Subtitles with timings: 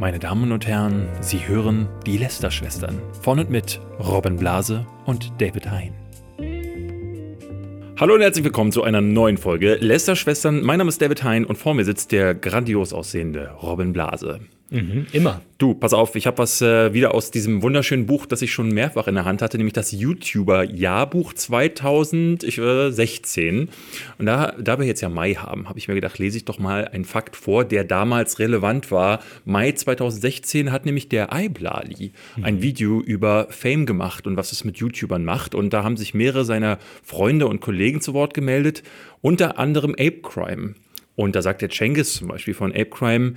[0.00, 5.70] Meine Damen und Herren, Sie hören die Lester-Schwestern von und mit Robin Blase und David
[5.70, 5.92] Hein.
[7.98, 10.62] Hallo und herzlich willkommen zu einer neuen Folge Lester-Schwestern.
[10.62, 14.40] Mein Name ist David Hein und vor mir sitzt der grandios aussehende Robin Blase.
[14.70, 15.42] Mhm, immer.
[15.58, 18.68] Du, pass auf, ich habe was äh, wieder aus diesem wunderschönen Buch, das ich schon
[18.68, 23.68] mehrfach in der Hand hatte, nämlich das YouTuber-Jahrbuch 2016.
[24.18, 26.60] Und da, da wir jetzt ja Mai haben, habe ich mir gedacht, lese ich doch
[26.60, 29.18] mal einen Fakt vor, der damals relevant war.
[29.44, 32.44] Mai 2016 hat nämlich der Iblali mhm.
[32.44, 35.56] ein Video über Fame gemacht und was es mit YouTubern macht.
[35.56, 38.84] Und da haben sich mehrere seiner Freunde und Kollegen zu Wort gemeldet,
[39.20, 40.76] unter anderem Ape Crime.
[41.16, 43.34] Und da sagt der Cengiz zum Beispiel von Ape Crime,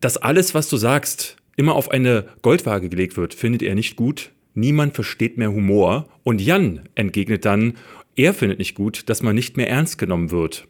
[0.00, 4.30] dass alles, was du sagst, immer auf eine Goldwaage gelegt wird, findet er nicht gut.
[4.54, 6.08] Niemand versteht mehr Humor.
[6.24, 7.74] Und Jan entgegnet dann,
[8.16, 10.66] er findet nicht gut, dass man nicht mehr ernst genommen wird.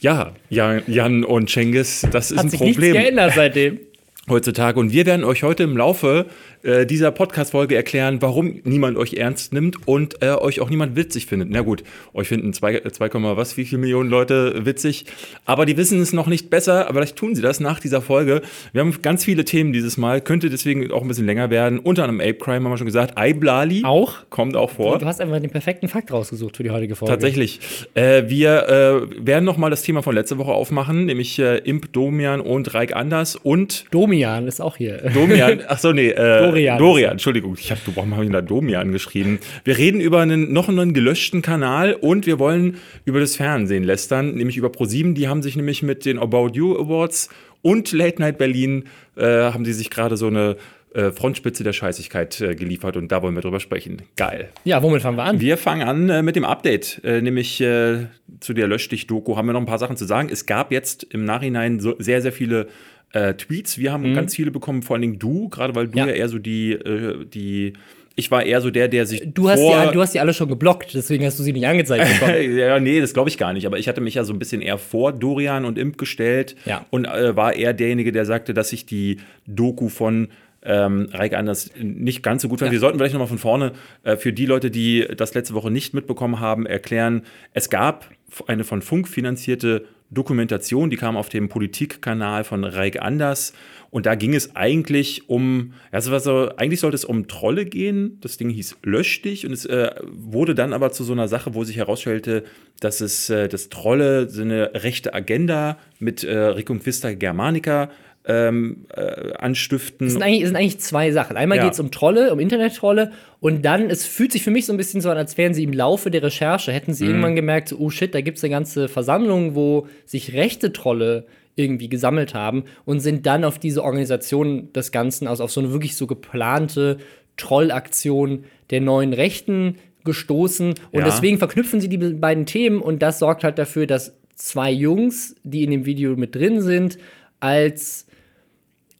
[0.00, 2.92] Ja, Jan und Cengiz, das ist Hat ein sich Problem.
[2.92, 3.80] nichts geändert seitdem.
[4.26, 4.80] Heutzutage.
[4.80, 6.24] Und wir werden euch heute im Laufe
[6.62, 11.26] äh, dieser Podcast-Folge erklären, warum niemand euch ernst nimmt und äh, euch auch niemand witzig
[11.26, 11.50] findet.
[11.50, 15.04] Na gut, euch finden 2, 2, was, wie viele Millionen Leute witzig,
[15.44, 18.40] aber die wissen es noch nicht besser, aber vielleicht tun sie das nach dieser Folge.
[18.72, 21.78] Wir haben ganz viele Themen dieses Mal, könnte deswegen auch ein bisschen länger werden.
[21.78, 24.14] Unter anderem Ape Crime haben wir schon gesagt, Iblali Auch?
[24.30, 24.98] kommt auch vor.
[24.98, 27.12] Du hast einfach den perfekten Fakt rausgesucht für die heutige Folge.
[27.12, 27.60] Tatsächlich.
[27.92, 28.68] Äh, wir
[29.10, 32.96] äh, werden nochmal das Thema von letzter Woche aufmachen, nämlich äh, Imp Domian und Reik
[32.96, 34.13] Anders und Domian
[34.46, 34.98] ist auch hier.
[35.12, 36.78] Domian, ach so, nee, äh, Dorian.
[36.78, 39.38] Dorian, Entschuldigung, ich habe, warum habe ich da Domian geschrieben?
[39.64, 44.34] Wir reden über einen noch einen gelöschten Kanal und wir wollen über das Fernsehen lästern,
[44.34, 45.14] nämlich über ProSieben.
[45.14, 47.28] Die haben sich nämlich mit den About You Awards
[47.62, 48.84] und Late Night Berlin
[49.16, 50.56] äh, haben die sich gerade so eine
[50.94, 54.02] äh, Frontspitze der Scheißigkeit äh, geliefert und da wollen wir drüber sprechen.
[54.16, 54.50] Geil.
[54.64, 55.40] Ja, womit fangen wir an?
[55.40, 58.06] Wir fangen an äh, mit dem Update, äh, nämlich äh,
[58.40, 60.28] zu der Löschstich-Doku haben wir noch ein paar Sachen zu sagen.
[60.30, 62.68] Es gab jetzt im Nachhinein so sehr, sehr viele
[63.14, 63.78] äh, Tweets.
[63.78, 66.12] Wir haben ganz viele bekommen, vor allen Dingen du, gerade weil du ja, Ja.
[66.12, 67.72] eher so die, äh, die,
[68.16, 70.34] ich war eher so der, der sich Du hast, vor, die, du hast die alle
[70.34, 72.56] schon geblockt, deswegen hast du sie nicht angezeigt bekommen.
[72.58, 73.66] ja, nee, das glaube ich gar nicht.
[73.66, 76.84] Aber ich hatte mich ja so ein bisschen eher vor Dorian und Imp gestellt Ja.
[76.90, 79.16] und äh, war eher derjenige, der sagte, dass ich die
[79.46, 80.28] Doku von
[80.66, 82.68] ähm, Reike Anders nicht ganz so gut fand.
[82.68, 82.72] Ja.
[82.72, 83.72] Wir sollten vielleicht nochmal von vorne
[84.02, 87.22] äh, für die Leute, die das letzte Woche nicht mitbekommen haben, erklären,
[87.52, 88.08] es gab
[88.46, 93.52] eine von Funk finanzierte Dokumentation, die kam auf dem Politikkanal von Reike Anders.
[93.90, 97.64] Und da ging es eigentlich um, ja, es war so, eigentlich sollte es um Trolle
[97.64, 98.18] gehen.
[98.20, 99.46] Das Ding hieß Lösch dich.
[99.46, 102.44] Und es äh, wurde dann aber zu so einer Sache, wo sich herausstellte,
[102.80, 107.90] dass es, äh, dass Trolle so eine rechte Agenda mit äh, Reconquista Germanica
[108.26, 110.06] ähm, äh, anstiften.
[110.06, 111.36] Es sind eigentlich, es sind eigentlich zwei Sachen.
[111.36, 111.64] Einmal Ja.
[111.64, 114.76] geht es um Trolle, um Internet-Trolle und dann, es fühlt sich für mich so ein
[114.78, 116.94] bisschen so an, als wären sie im Laufe der Recherche, hätten Mhm.
[116.94, 120.72] sie irgendwann gemerkt, so, oh shit, da gibt es eine ganze Versammlung, wo sich rechte
[120.72, 121.26] Trolle
[121.56, 125.72] irgendwie gesammelt haben und sind dann auf diese Organisation des Ganzen, also auf so eine
[125.72, 126.96] wirklich so geplante
[127.36, 130.68] Trollaktion der neuen Rechten gestoßen.
[130.90, 131.04] Und Ja.
[131.04, 135.62] deswegen verknüpfen sie die beiden Themen und das sorgt halt dafür, dass zwei Jungs, die
[135.62, 136.98] in dem Video mit drin sind,
[137.40, 138.06] als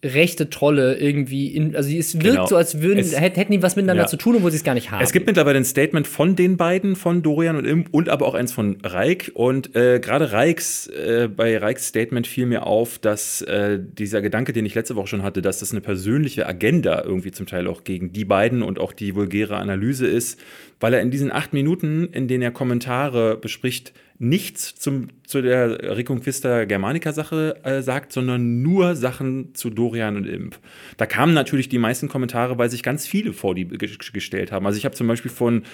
[0.04, 2.46] rechte Trolle irgendwie in, also es wirkt Genau.
[2.46, 4.08] so, als würden, Es- hätt- hätten die was miteinander Ja.
[4.08, 5.02] zu tun, obwohl sie es gar nicht haben.
[5.02, 8.34] Es gibt mittlerweile ein Statement von den beiden, von Dorian und Imp, und aber auch
[8.34, 9.32] eins von Reik.
[9.34, 14.52] Und äh, gerade Reiks, äh, bei Reiks Statement fiel mir auf, dass äh, dieser Gedanke,
[14.52, 17.84] den ich letzte Woche schon hatte, dass das eine persönliche Agenda irgendwie zum Teil auch
[17.84, 20.38] gegen die beiden und auch die vulgäre Analyse ist,
[20.80, 25.96] weil er in diesen acht Minuten, in denen er Kommentare bespricht, nichts zum, zu der
[25.96, 30.58] Reconquista Germanica-Sache äh, sagt, sondern nur Sachen zu Dorian und Imp.
[30.96, 34.66] Da kamen natürlich die meisten Kommentare, weil sich ganz viele vor die ge gestellt haben.
[34.66, 35.64] Also ich habe zum Beispiel von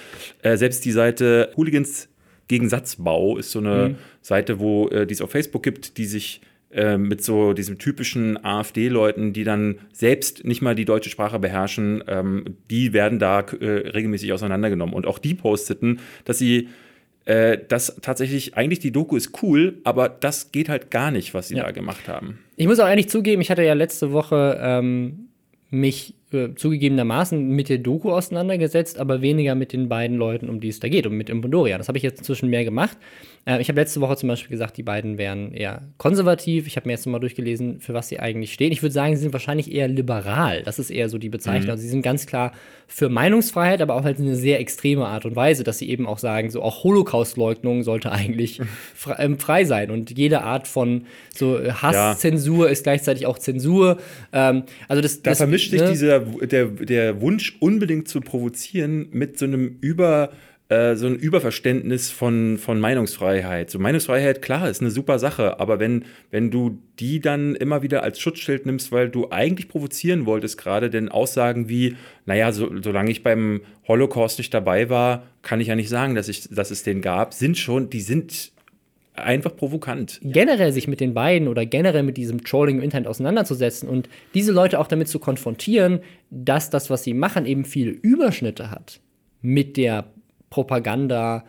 [0.41, 2.09] äh, selbst die Seite Hooligans
[2.47, 6.41] gegen Satzbau ist so eine Seite, wo äh, die es auf Facebook gibt, die sich
[6.71, 12.03] äh, mit so diesem typischen AfD-Leuten, die dann selbst nicht mal die deutsche Sprache beherrschen,
[12.07, 14.95] ähm, die werden da äh, regelmäßig auseinandergenommen.
[14.95, 16.69] Und auch die posteten, dass sie
[17.25, 21.49] äh, dass tatsächlich eigentlich die Doku ist cool, aber das geht halt gar nicht, was
[21.49, 21.63] sie Ja.
[21.63, 22.39] da gemacht haben.
[22.55, 25.27] Ich muss auch ehrlich zugeben, ich hatte ja letzte Woche ähm,
[25.69, 30.69] mich äh, zugegebenermaßen mit der Doku auseinandergesetzt, aber weniger mit den beiden Leuten, um die
[30.69, 31.77] es da geht, und mit Impondoria.
[31.77, 32.97] Das habe ich jetzt inzwischen mehr gemacht.
[33.45, 36.67] Äh, ich habe letzte Woche zum Beispiel gesagt, die beiden wären eher konservativ.
[36.67, 38.71] Ich habe mir jetzt nochmal durchgelesen, für was sie eigentlich stehen.
[38.71, 40.63] Ich würde sagen, sie sind wahrscheinlich eher liberal.
[40.63, 41.69] Das ist eher so die Bezeichnung.
[41.71, 42.51] Also sie sind ganz klar
[42.93, 46.17] für Meinungsfreiheit, aber auch halt eine sehr extreme Art und Weise, dass sie eben auch
[46.19, 48.61] sagen, so auch Holocaust-Leugnung sollte eigentlich
[48.93, 49.91] frei, ähm, frei sein.
[49.91, 53.97] Und jede Art von so äh, Hasszensur ist gleichzeitig auch Zensur.
[54.33, 55.89] Ähm, also das, Da das, vermischt sich ne?
[55.89, 60.31] dieser, der, der Wunsch, unbedingt zu provozieren, mit so einem über
[60.71, 63.69] äh, so ein Überverständnis von, von Meinungsfreiheit.
[63.69, 68.03] So Meinungsfreiheit, klar, ist eine super Sache, aber wenn, wenn du die dann immer wieder
[68.03, 73.11] als Schutzschild nimmst, weil du eigentlich provozieren wolltest gerade, denn Aussagen wie, naja, so, solange
[73.11, 76.83] ich beim Holocaust nicht dabei war, kann ich ja nicht sagen, dass, ich, dass es
[76.83, 78.53] den gab, sind schon, die sind
[79.13, 80.21] einfach provokant.
[80.23, 84.53] Generell sich mit den beiden oder generell mit diesem Trolling im Internet auseinanderzusetzen und diese
[84.53, 89.01] Leute auch damit zu konfrontieren, dass das, was sie machen, eben viele Überschnitte hat
[89.41, 90.05] mit der
[90.51, 91.43] Propaganda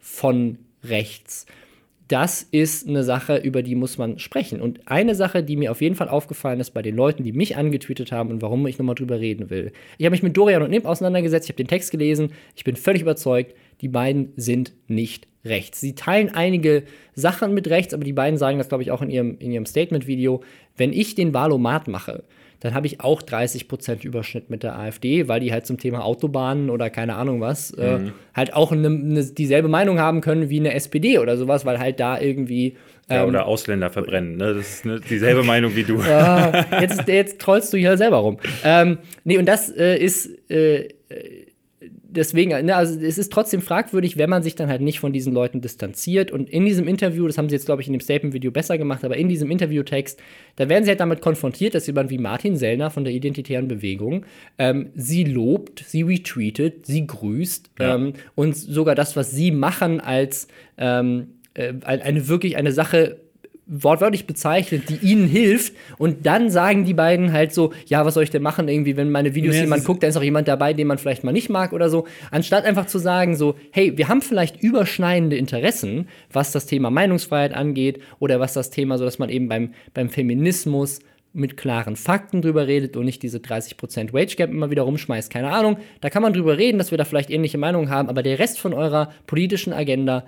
[0.00, 1.46] von rechts.
[2.08, 4.60] Das ist eine Sache, über die muss man sprechen.
[4.60, 7.56] Und eine Sache, die mir auf jeden Fall aufgefallen ist bei den Leuten, die mich
[7.56, 9.72] angetweetet haben und warum ich nochmal drüber reden will.
[9.98, 12.76] Ich habe mich mit Dorian und Nim auseinandergesetzt, ich habe den Text gelesen, ich bin
[12.76, 15.80] völlig überzeugt, die beiden sind nicht rechts.
[15.80, 19.10] Sie teilen einige Sachen mit rechts, aber die beiden sagen das, glaube ich, auch in
[19.10, 20.42] ihrem, in ihrem Statement-Video.
[20.76, 22.22] Wenn ich den Wahlomat mache,
[22.66, 26.68] dann habe ich auch 30% Überschnitt mit der AfD, weil die halt zum Thema Autobahnen
[26.68, 28.08] oder keine Ahnung was äh, mhm.
[28.08, 31.78] äh, halt auch ne, ne, dieselbe Meinung haben können wie eine SPD oder sowas, weil
[31.78, 32.76] halt da irgendwie.
[33.08, 34.54] Ähm, ja, oder Ausländer verbrennen, ne?
[34.54, 36.00] Das ist ne, dieselbe Meinung wie du.
[36.08, 38.38] Ja, jetzt, jetzt trollst du hier selber rum.
[38.64, 40.28] Ähm, nee, und das äh, ist.
[42.16, 45.32] Deswegen, ne, also es ist trotzdem fragwürdig, wenn man sich dann halt nicht von diesen
[45.32, 46.32] Leuten distanziert.
[46.32, 49.04] Und in diesem Interview, das haben sie jetzt, glaube ich, in dem Statement-Video besser gemacht,
[49.04, 50.20] aber in diesem Interviewtext,
[50.56, 54.24] da werden sie halt damit konfrontiert, dass jemand wie Martin Sellner von der Identitären Bewegung
[54.58, 57.94] ähm, sie lobt, sie retweetet, sie grüßt ja.
[57.94, 60.48] ähm, und sogar das, was sie machen, als
[60.78, 63.18] ähm, äh, eine wirklich eine Sache
[63.66, 65.74] wortwörtlich bezeichnet, die ihnen hilft.
[65.98, 68.68] Und dann sagen die beiden halt so, ja, was soll ich denn machen?
[68.68, 71.24] Irgendwie, wenn meine Videos nee, jemand guckt, da ist auch jemand dabei, den man vielleicht
[71.24, 72.06] mal nicht mag oder so.
[72.30, 77.54] Anstatt einfach zu sagen so, hey, wir haben vielleicht überschneidende Interessen, was das Thema Meinungsfreiheit
[77.54, 81.00] angeht oder was das Thema, so dass man eben beim, beim Feminismus
[81.32, 85.30] mit klaren Fakten drüber redet und nicht diese 30% Wage Gap immer wieder rumschmeißt.
[85.30, 85.76] Keine Ahnung.
[86.00, 88.58] Da kann man drüber reden, dass wir da vielleicht ähnliche Meinungen haben, aber der Rest
[88.58, 90.24] von eurer politischen Agenda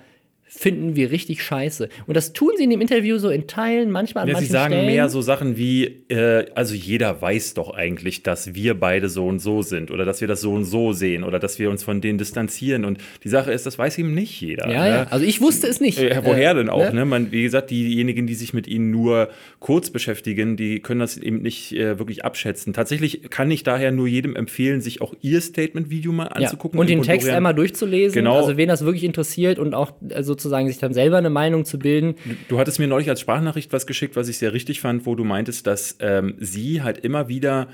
[0.49, 1.89] finden wir richtig scheiße.
[2.07, 4.51] Und das tun sie in dem Interview so in Teilen, manchmal an ja, manchen Sie
[4.51, 4.87] sagen Stellen.
[4.87, 9.39] mehr so Sachen wie, äh, also jeder weiß doch eigentlich, dass wir beide so und
[9.39, 12.01] so sind oder dass wir das so und so sehen oder dass wir uns von
[12.01, 12.83] denen distanzieren.
[12.83, 14.67] Und die Sache ist, das weiß eben nicht jeder.
[14.71, 14.89] Ja, ne?
[14.89, 15.03] ja.
[15.11, 15.99] also ich wusste es nicht.
[15.99, 16.91] Äh, woher äh, denn auch?
[16.91, 16.95] Ne?
[16.95, 17.05] ne?
[17.05, 19.29] Man, wie gesagt, diejenigen, die sich mit ihnen nur
[19.59, 22.73] kurz beschäftigen, die können das eben nicht äh, wirklich abschätzen.
[22.73, 26.79] Tatsächlich kann ich daher nur jedem empfehlen, sich auch ihr Statement-Video mal anzugucken.
[26.79, 26.81] Ja.
[26.81, 28.15] Und den Text einmal durchzulesen.
[28.15, 28.37] Genau.
[28.37, 31.77] Also wen das wirklich interessiert und auch also sozusagen sich dann selber eine Meinung zu
[31.77, 32.15] bilden.
[32.47, 35.23] Du hattest mir neulich als Sprachnachricht was geschickt, was ich sehr richtig fand, wo du
[35.23, 37.67] meintest, dass ähm, sie halt immer wieder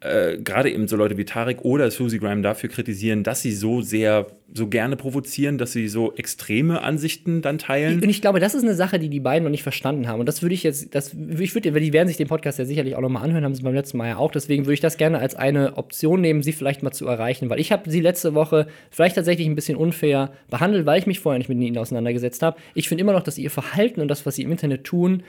[0.00, 3.80] äh, gerade eben so Leute wie Tarek oder Susie Graham dafür kritisieren, dass sie so
[3.80, 8.00] sehr, so gerne provozieren, dass sie so extreme Ansichten dann teilen.
[8.00, 10.20] Und ich glaube, das ist eine Sache, die die beiden noch nicht verstanden haben.
[10.20, 12.94] Und das würde ich jetzt, das, ich würde, die werden sich den Podcast ja sicherlich
[12.94, 14.30] auch nochmal anhören, haben sie beim letzten Mal ja auch.
[14.30, 17.58] Deswegen würde ich das gerne als eine Option nehmen, sie vielleicht mal zu erreichen, weil
[17.58, 21.38] ich habe sie letzte Woche vielleicht tatsächlich ein bisschen unfair behandelt, weil ich mich vorher
[21.38, 22.56] nicht mit ihnen auseinandergesetzt habe.
[22.74, 25.24] Ich finde immer noch, dass ihr Verhalten und das, was sie im Internet tun,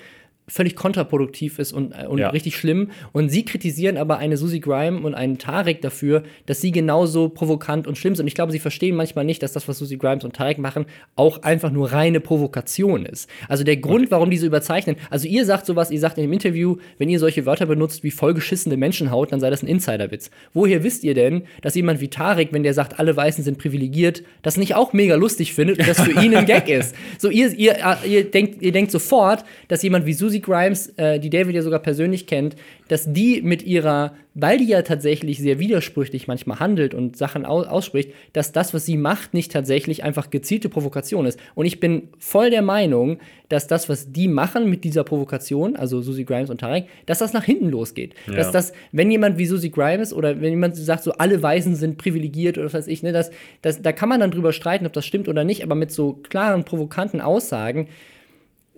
[0.50, 2.30] völlig kontraproduktiv ist und, äh, und ja.
[2.30, 2.90] richtig schlimm.
[3.12, 7.88] Und sie kritisieren aber eine Susie Grime und einen Tarek dafür, dass sie genauso provokant
[7.88, 8.24] und schlimm sind.
[8.24, 10.86] Und ich glaube, sie verstehen manchmal nicht, dass das, was Susie Grimes und Tarek machen,
[11.16, 13.30] auch einfach nur reine Provokation ist.
[13.48, 16.78] Also der Grund, warum diese überzeichnen, also ihr sagt sowas, ihr sagt in dem Interview,
[16.98, 20.32] wenn ihr solche Wörter benutzt wie vollgeschissene Menschenhaut, dann sei das ein Insiderwitz.
[20.54, 24.24] Woher wisst ihr denn, dass jemand wie Tarek, wenn der sagt, alle Weißen sind privilegiert,
[24.42, 26.96] das nicht auch mega lustig findet und das für ihn ein Gag ist?
[27.18, 27.76] So, ihr, ihr,
[28.06, 31.80] ihr, denkt, ihr denkt sofort, dass jemand wie Susie Grimes, äh, die David ja sogar
[31.80, 32.56] persönlich kennt,
[32.88, 37.68] dass die mit ihrer, weil die ja tatsächlich sehr widersprüchlich manchmal handelt und Sachen aus
[37.68, 41.40] ausspricht, dass das, was sie macht, nicht tatsächlich einfach gezielte Provokation ist.
[41.56, 46.02] Und ich bin voll der Meinung, dass das, was die machen mit dieser Provokation, also
[46.02, 48.14] Susie Grimes und Tarek, dass das nach hinten losgeht.
[48.28, 48.36] Ja.
[48.36, 51.98] Dass das, wenn jemand wie Susie Grimes oder wenn jemand sagt, so alle Weißen sind
[51.98, 53.32] privilegiert oder was weiß ich, ne, das,
[53.62, 56.14] das, da kann man dann drüber streiten, ob das stimmt oder nicht, aber mit so
[56.14, 57.88] klaren, provokanten Aussagen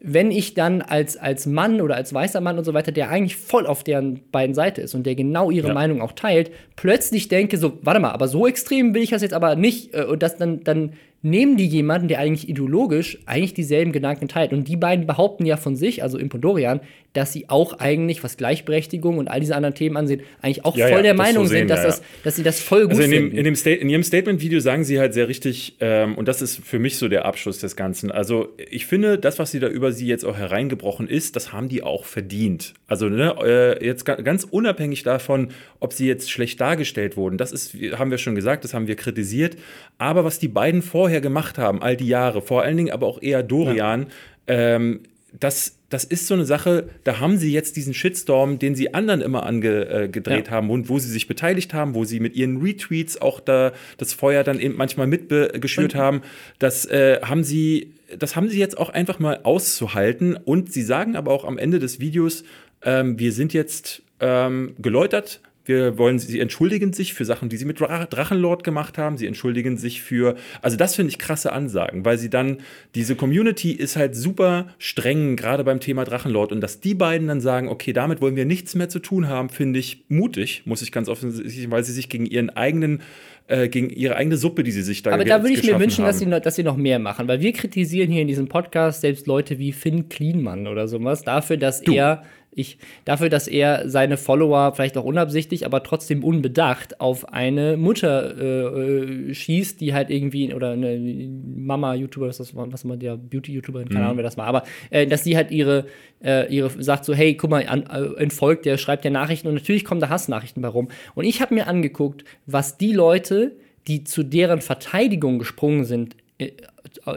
[0.03, 3.35] wenn ich dann als, als Mann oder als weißer Mann und so weiter, der eigentlich
[3.35, 5.73] voll auf deren beiden Seite ist und der genau ihre ja.
[5.73, 9.33] Meinung auch teilt, plötzlich denke so, warte mal, aber so extrem will ich das jetzt
[9.33, 10.93] aber nicht äh, und das dann, dann
[11.23, 14.53] nehmen die jemanden, der eigentlich ideologisch eigentlich dieselben Gedanken teilt.
[14.53, 16.81] Und die beiden behaupten ja von sich, also Impondorian,
[17.13, 20.87] dass sie auch eigentlich, was Gleichberechtigung und all diese anderen Themen ansehen, eigentlich auch ja,
[20.87, 22.91] voll ja, der Meinung so sehen, sind, dass, ja, das, dass sie das voll gut
[22.91, 23.37] also in dem, finden.
[23.37, 26.79] In, dem in ihrem Statement-Video sagen sie halt sehr richtig, ähm, und das ist für
[26.79, 28.11] mich so der Abschluss des Ganzen.
[28.11, 31.67] Also ich finde, das, was sie da über sie jetzt auch hereingebrochen ist, das haben
[31.67, 32.73] die auch verdient.
[32.87, 35.49] Also ne, äh, jetzt ganz unabhängig davon,
[35.81, 38.95] ob sie jetzt schlecht dargestellt wurden, das ist, haben wir schon gesagt, das haben wir
[38.95, 39.57] kritisiert.
[39.97, 43.21] Aber was die beiden vorher gemacht haben, all die Jahre, vor allen Dingen aber auch
[43.21, 44.07] eher Dorian,
[44.47, 45.01] ähm,
[45.39, 49.19] das das ist so eine Sache, da haben sie jetzt diesen Shitstorm, den sie anderen
[49.19, 50.49] immer angedreht ja.
[50.49, 54.13] haben und wo sie sich beteiligt haben, wo sie mit ihren Retweets auch da das
[54.13, 56.21] Feuer dann eben manchmal mitgeschürt haben.
[56.59, 60.37] Das äh, haben sie, das haben sie jetzt auch einfach mal auszuhalten.
[60.37, 62.45] Und sie sagen aber auch am Ende des Videos,
[62.83, 67.65] ähm, wir sind jetzt ähm, geläutert, wir wollen, sie entschuldigen sich für Sachen, die sie
[67.65, 69.17] mit Drachenlord gemacht haben.
[69.17, 72.57] Sie entschuldigen sich für, also das finde ich krasse Ansagen, weil sie dann,
[72.95, 76.51] diese Community ist halt super streng, gerade beim Thema Drachenlord.
[76.51, 79.49] Und dass die beiden dann sagen, okay, damit wollen wir nichts mehr zu tun haben,
[79.49, 83.01] finde ich mutig, muss ich ganz offensichtlich, weil sie sich gegen ihren eigenen
[83.47, 86.05] äh, gegen ihre eigene Suppe, die sie sich da Aber da würde ich mir wünschen,
[86.05, 89.01] dass sie, noch, dass sie noch mehr machen, weil wir kritisieren hier in diesem Podcast
[89.01, 91.93] selbst Leute wie Finn Klienmann oder sowas dafür, dass du.
[91.93, 97.77] er ich, dafür, dass er seine Follower vielleicht auch unabsichtlich, aber trotzdem unbedacht auf eine
[97.77, 103.15] Mutter äh, äh schießt, die halt irgendwie, oder eine Mama-YouTuber, was, das, was immer der
[103.15, 104.05] Beauty-YouTuberin, keine mhm.
[104.05, 105.85] Ahnung, wer das war, aber äh, dass sie halt ihre,
[106.21, 109.53] äh, ihre sagt so, hey, guck mal, an, äh, entfolgt der, schreibt der Nachrichten und
[109.53, 110.89] natürlich kommen da Hassnachrichten bei rum.
[111.15, 113.55] Und ich habe mir angeguckt, was die Leute,
[113.87, 116.51] die zu deren Verteidigung gesprungen sind, äh,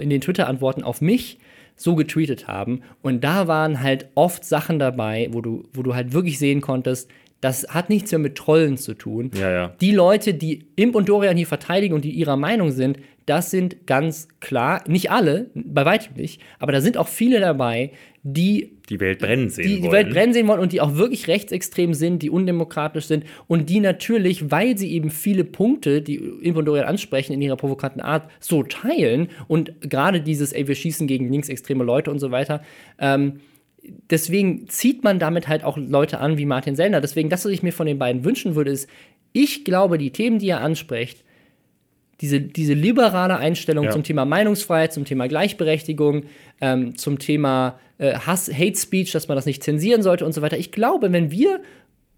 [0.01, 1.39] in den Twitter-Antworten auf mich,
[1.77, 2.83] so getweetet haben.
[3.03, 7.11] Und da waren halt oft Sachen dabei, wo du, wo du halt wirklich sehen konntest,
[7.41, 9.31] das hat nichts mehr mit Trollen zu tun.
[9.35, 9.69] Ja, ja.
[9.81, 13.87] Die Leute, die Imp und Dorian hier verteidigen und die ihrer Meinung sind, das sind
[13.87, 17.91] ganz klar, nicht alle, bei weitem nicht, aber da sind auch viele dabei,
[18.27, 19.83] die die Welt brennen sehen die, wollen.
[19.83, 23.69] Die Welt brennen sehen wollen und die auch wirklich rechtsextrem sind, die undemokratisch sind und
[23.69, 28.01] die natürlich, weil sie eben viele Punkte, die Imp und Dorian ansprechen, in ihrer provokanten
[28.01, 32.63] Art so teilen und gerade dieses, ey, wir schießen gegen linksextreme Leute und so weiter,
[32.99, 33.41] ähm,
[34.09, 37.03] deswegen zieht man damit halt auch Leute an wie Martin Sellner.
[37.03, 38.89] Deswegen, das, was ich mir von den beiden wünschen würde, ist,
[39.35, 41.25] ich glaube, die Themen, die er anspricht,
[42.21, 43.91] diese, diese liberale Einstellung ja.
[43.91, 46.25] zum Thema Meinungsfreiheit, zum Thema Gleichberechtigung,
[46.61, 50.43] ähm, zum Thema äh, Hass, Hate Speech, dass man das nicht zensieren sollte und so
[50.43, 50.59] weiter.
[50.59, 51.61] Ich glaube, wenn wir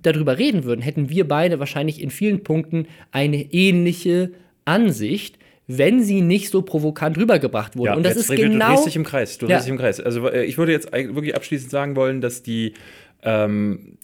[0.03, 4.33] darüber reden würden, hätten wir beide wahrscheinlich in vielen Punkten eine ähnliche
[4.65, 5.39] Ansicht
[5.69, 7.91] wenn sie nicht so provokant rübergebracht wurde.
[7.91, 8.69] Ja, und das ist genau.
[8.69, 9.39] Du drehst dich im Kreis.
[9.39, 10.01] Du drehst dich im Kreis.
[10.01, 12.75] Also äh, ich würde jetzt wirklich abschließend sagen wollen, dass die
[13.27, 13.99] ähm,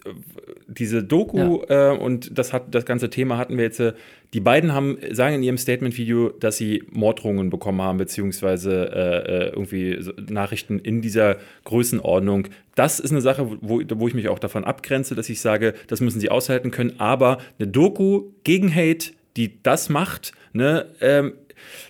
[0.67, 1.93] diese Doku ja.
[1.93, 3.81] äh, und das hat das ganze Thema hatten wir jetzt.
[3.81, 3.93] Äh,
[4.35, 9.49] die beiden haben sagen in ihrem Statement-Video, dass sie Morddrohungen bekommen haben beziehungsweise äh, äh
[9.51, 9.99] irgendwie
[10.29, 12.49] Nachrichten in dieser Größenordnung.
[12.75, 16.01] Das ist eine Sache, wo, wo ich mich auch davon abgrenze, dass ich sage, das
[16.01, 16.95] müssen sie aushalten können.
[16.99, 21.35] Aber eine Doku gegen Hate, die das macht, ne, ähm,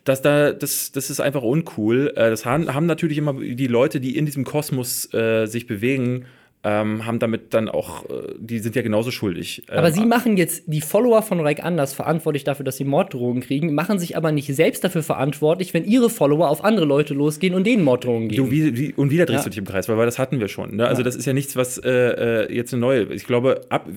[0.05, 2.13] das, da, das, das ist einfach uncool.
[2.17, 6.27] Äh, das haben, haben natürlich immer die Leute, die in diesem Kosmos äh, sich bewegen,
[6.65, 9.65] ähm, haben damit dann auch, äh, die sind ja genauso schuldig.
[9.69, 13.43] Aber ähm, sie machen jetzt die Follower von Reich Anders verantwortlich dafür, dass sie Morddrohungen
[13.43, 17.55] kriegen, machen sich aber nicht selbst dafür verantwortlich, wenn ihre Follower auf andere Leute losgehen
[17.55, 18.45] und denen Morddrohungen geben.
[18.45, 19.45] Du, wie, wie, und wieder drehst ja.
[19.45, 20.77] du dich im Kreis, weil, weil das hatten wir schon.
[20.77, 20.87] Ne?
[20.87, 21.05] Also ja.
[21.05, 23.13] das ist ja nichts, was äh, äh, jetzt eine neue.
[23.13, 23.89] Ich glaube, ab,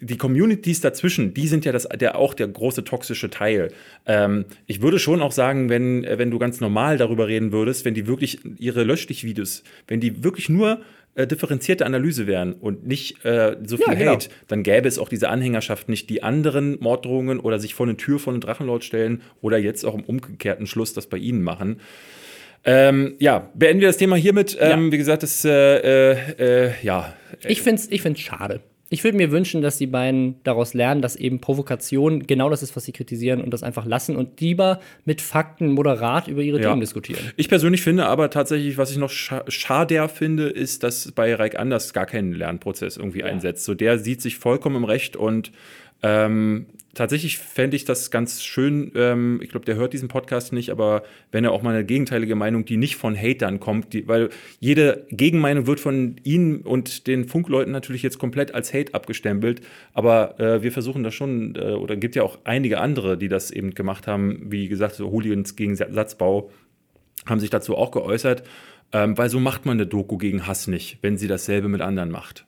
[0.00, 3.70] die Communities dazwischen, die sind ja das, der, auch der große toxische Teil.
[4.06, 7.92] Ähm, ich würde schon auch sagen, wenn, wenn du ganz normal darüber reden würdest, wenn
[7.92, 10.80] die wirklich ihre Löschlich-Videos, wenn die wirklich nur
[11.14, 14.12] äh, differenzierte Analyse wären und nicht äh, so viel ja, genau.
[14.12, 17.96] Hate, dann gäbe es auch diese Anhängerschaft nicht, die anderen Morddrohungen oder sich vor eine
[17.96, 21.80] Tür von einem Drachenlord stellen oder jetzt auch im umgekehrten Schluss das bei ihnen machen.
[22.64, 24.56] Ähm, ja, beenden wir das Thema hiermit.
[24.58, 24.92] Ähm, ja.
[24.92, 27.14] Wie gesagt, das, äh, äh, äh ja.
[27.46, 28.60] Ich finde es ich find's schade
[28.94, 32.76] ich würde mir wünschen, dass die beiden daraus lernen, dass eben Provokation genau das ist,
[32.76, 36.68] was sie kritisieren und das einfach lassen und lieber mit Fakten moderat über ihre ja.
[36.68, 37.32] Themen diskutieren.
[37.36, 41.58] Ich persönlich finde aber tatsächlich, was ich noch scha schader finde, ist, dass bei Reik
[41.58, 43.26] Anders gar keinen Lernprozess irgendwie ja.
[43.26, 43.64] einsetzt.
[43.64, 45.50] So der sieht sich vollkommen im Recht und
[46.04, 48.92] ähm, tatsächlich fände ich das ganz schön.
[48.94, 52.34] Ähm, ich glaube, der hört diesen Podcast nicht, aber wenn er auch mal eine gegenteilige
[52.34, 54.28] Meinung, die nicht von Hatern kommt, die, weil
[54.60, 59.62] jede Gegenmeinung wird von Ihnen und den Funkleuten natürlich jetzt komplett als Hate abgestempelt.
[59.94, 63.50] Aber äh, wir versuchen das schon, äh, oder gibt ja auch einige andere, die das
[63.50, 66.50] eben gemacht haben, wie gesagt, so Hooligans gegen Satzbau,
[67.24, 68.42] haben sich dazu auch geäußert.
[68.92, 72.10] Ähm, weil so macht man eine Doku gegen Hass nicht, wenn sie dasselbe mit anderen
[72.10, 72.46] macht.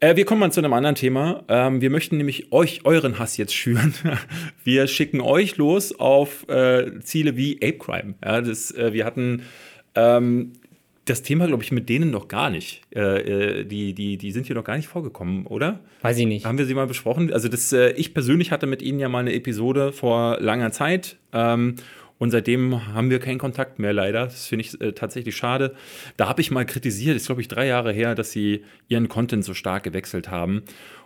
[0.00, 1.42] Äh, wir kommen mal zu einem anderen Thema.
[1.48, 3.94] Ähm, wir möchten nämlich euch euren Hass jetzt schüren.
[4.64, 8.14] wir schicken euch los auf äh, Ziele wie Ape Crime.
[8.24, 9.42] Ja, das, äh, wir hatten
[9.96, 10.52] ähm,
[11.04, 12.82] das Thema, glaube ich, mit denen noch gar nicht.
[12.94, 13.00] Äh,
[13.60, 15.80] äh, die, die, die sind hier noch gar nicht vorgekommen, oder?
[16.02, 16.46] Weiß ich nicht.
[16.46, 17.32] Haben wir sie mal besprochen?
[17.32, 21.16] Also, das, äh, ich persönlich hatte mit ihnen ja mal eine Episode vor langer Zeit.
[21.32, 21.74] Ähm,
[22.18, 24.24] und seitdem haben wir keinen Kontakt mehr, leider.
[24.24, 25.74] Das finde ich äh, tatsächlich schade.
[26.16, 29.44] Da habe ich mal kritisiert, ist glaube ich drei Jahre her, dass sie ihren Content
[29.44, 30.62] so stark gewechselt haben.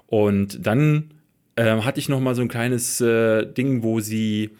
[0.06, 1.10] Und dann
[1.56, 4.50] äh, hatte ich noch mal so ein kleines äh, Ding, wo sie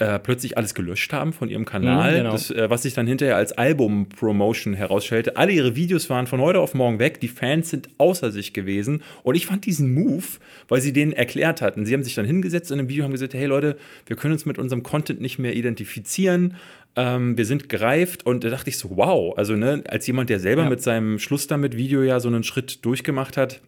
[0.00, 2.32] äh, plötzlich alles gelöscht haben von ihrem Kanal, Mhm, genau.
[2.32, 5.36] das, äh, was sich dann hinterher als Album-Promotion herausstellte.
[5.36, 9.02] Alle ihre Videos waren von heute auf morgen weg, die Fans sind außer sich gewesen
[9.22, 10.24] und ich fand diesen Move,
[10.68, 11.86] weil sie denen erklärt hatten.
[11.86, 13.76] Sie haben sich dann hingesetzt in einem Video und haben gesagt, hey Leute,
[14.06, 16.56] wir können uns mit unserem Content nicht mehr identifizieren,
[16.96, 20.40] ähm, wir sind gereift und da dachte ich so, wow, also ne, als jemand, der
[20.40, 20.68] selber Ja.
[20.70, 23.60] mit seinem Schluss damit Video ja so einen Schritt durchgemacht hat,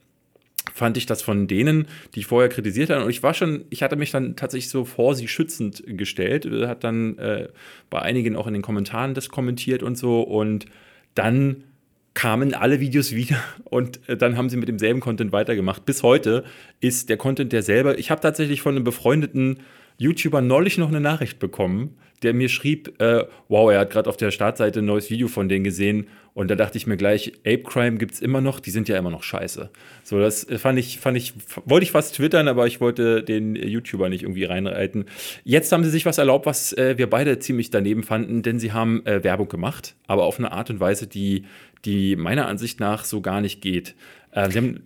[0.75, 3.05] fand ich das von denen, die ich vorher kritisiert habe.
[3.05, 6.67] Und ich war schon, ich hatte mich dann tatsächlich so vor sie schützend gestellt, äh,
[6.67, 7.49] hat dann äh,
[7.91, 10.23] bei einigen auch in den Kommentaren das kommentiert und so.
[10.23, 10.67] Und
[11.15, 11.65] dann
[12.15, 15.85] kamen alle Videos wieder und äh, dann haben sie mit demselben Content weitergemacht.
[15.85, 16.45] Bis heute
[16.81, 17.95] ist der Content derselbe.
[17.95, 19.61] Ich habe tatsächlich von einem befreundeten
[19.99, 24.17] YouTuber neulich noch eine Nachricht bekommen, der mir schrieb, äh, wow, er hat gerade auf
[24.17, 27.63] der Startseite ein neues Video von denen gesehen und da dachte ich mir gleich, Ape
[27.63, 29.71] Crime gibt es immer noch, die sind ja immer noch scheiße.
[30.03, 31.35] So, das äh, fand ich, fand ich,
[31.67, 35.05] wollte ich fast twittern, aber ich wollte den YouTuber nicht irgendwie reinreiten.
[35.45, 38.73] Jetzt haben sie sich was erlaubt, was äh, wir beide ziemlich daneben fanden, denn sie
[38.73, 41.45] haben äh, Werbung gemacht, aber auf eine Art und Weise, die,
[41.85, 43.95] die meiner Ansicht nach so gar nicht geht.
[44.31, 44.83] Äh, sie haben,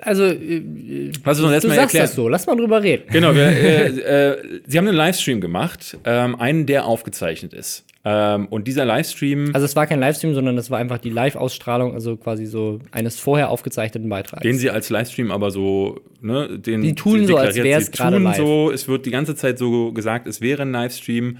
[0.00, 2.04] also, äh, hast du noch du sagst erklärt?
[2.04, 3.04] das so, lass mal drüber reden.
[3.10, 3.86] Genau, wir, äh,
[4.32, 7.86] äh, sie haben einen Livestream gemacht, ähm, einen, der aufgezeichnet ist.
[8.02, 11.92] Ähm, und dieser Livestream, Also es war kein Livestream, sondern es war einfach die Live-Ausstrahlung,
[11.92, 14.42] also quasi so eines vorher aufgezeichneten Beitrags.
[14.42, 17.92] den sie als Livestream aber so, ne, den Die tun sie so, als wär's sie
[17.92, 18.36] gerade tun live.
[18.36, 21.38] so, es wird die ganze Zeit so gesagt, es wäre ein Livestream.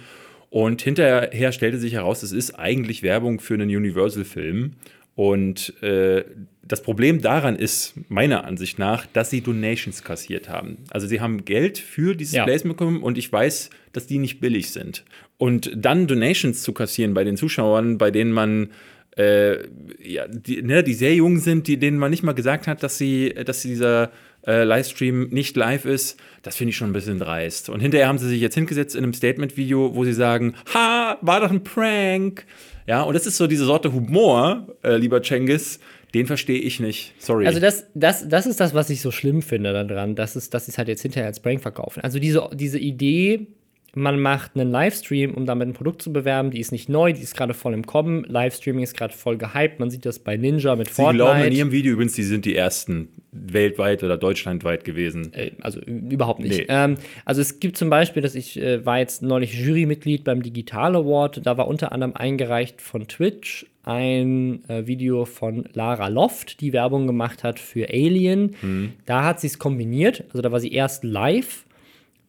[0.50, 4.73] Und hinterher stellte sich heraus, es ist eigentlich Werbung für einen Universal-Film.
[5.14, 6.25] Und äh,
[6.71, 10.79] das Problem daran ist, meiner Ansicht nach, dass sie Donations kassiert haben.
[10.91, 12.45] Also sie haben Geld für dieses Ja.
[12.45, 15.05] Placement bekommen und ich weiß, dass die nicht billig sind.
[15.37, 18.71] Und dann Donations zu kassieren bei den Zuschauern, bei denen man
[19.17, 19.67] äh,
[20.00, 22.97] ja, die, ne, die sehr jung sind, die, denen man nicht mal gesagt hat, dass
[22.99, 24.12] sie, dass dieser
[24.47, 27.69] äh, Livestream nicht live ist, das finde ich schon ein bisschen dreist.
[27.69, 31.41] Und hinterher haben sie sich jetzt hingesetzt in einem Statement-Video, wo sie sagen, ha, war
[31.41, 32.47] doch ein Prank.
[32.87, 35.81] Ja, und das ist so diese Sorte Humor, äh, lieber Cengiz,
[36.14, 37.14] den verstehe ich nicht.
[37.19, 37.47] Sorry.
[37.47, 40.67] Also das, das, das ist das, was ich so schlimm finde daran, dass es, dass
[40.67, 42.00] sie es halt jetzt hinterher als Prank verkaufen.
[42.02, 43.47] Also diese, diese Idee,
[43.94, 47.23] man macht einen Livestream, um damit ein Produkt zu bewerben, die ist nicht neu, die
[47.23, 48.25] ist gerade voll im Kommen.
[48.25, 49.80] Livestreaming ist gerade voll gehypt.
[49.80, 51.56] Man sieht das bei Ninja mit Sie glauben in Fortnite.
[51.56, 55.32] ihrem Video übrigens, die sind die ersten weltweit oder deutschlandweit gewesen.
[55.32, 56.59] Äh, Also überhaupt nicht.
[56.59, 56.66] Nee.
[56.68, 60.96] Ähm, also es gibt zum Beispiel, dass ich äh, war jetzt neulich Jurymitglied beim Digital
[60.96, 61.40] Award.
[61.44, 67.07] Da war unter anderem eingereicht von Twitch ein äh, Video von Lara Loft, die Werbung
[67.07, 68.55] gemacht hat für Alien.
[68.61, 68.92] Mhm.
[69.07, 70.24] Da hat sie es kombiniert.
[70.29, 71.64] Also da war sie erst live,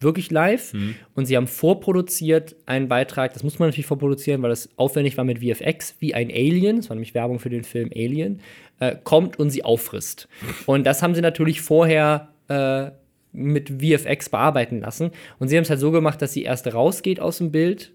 [0.02, 0.74] wirklich live.
[0.74, 0.96] Mhm.
[1.16, 3.34] Und sie haben vorproduziert einen Beitrag.
[3.34, 6.78] Das muss man natürlich vorproduzieren, weil das aufwendig war mit VFX, wie ein Alien.
[6.78, 8.42] Das war nämlich Werbung für den Film Alien.
[8.80, 10.28] Äh, kommt und sie auffrisst.
[10.66, 12.92] Und das haben sie natürlich vorher äh,
[13.32, 15.12] mit VFX bearbeiten lassen.
[15.40, 17.94] Und sie haben es halt so gemacht, dass sie erst rausgeht aus dem Bild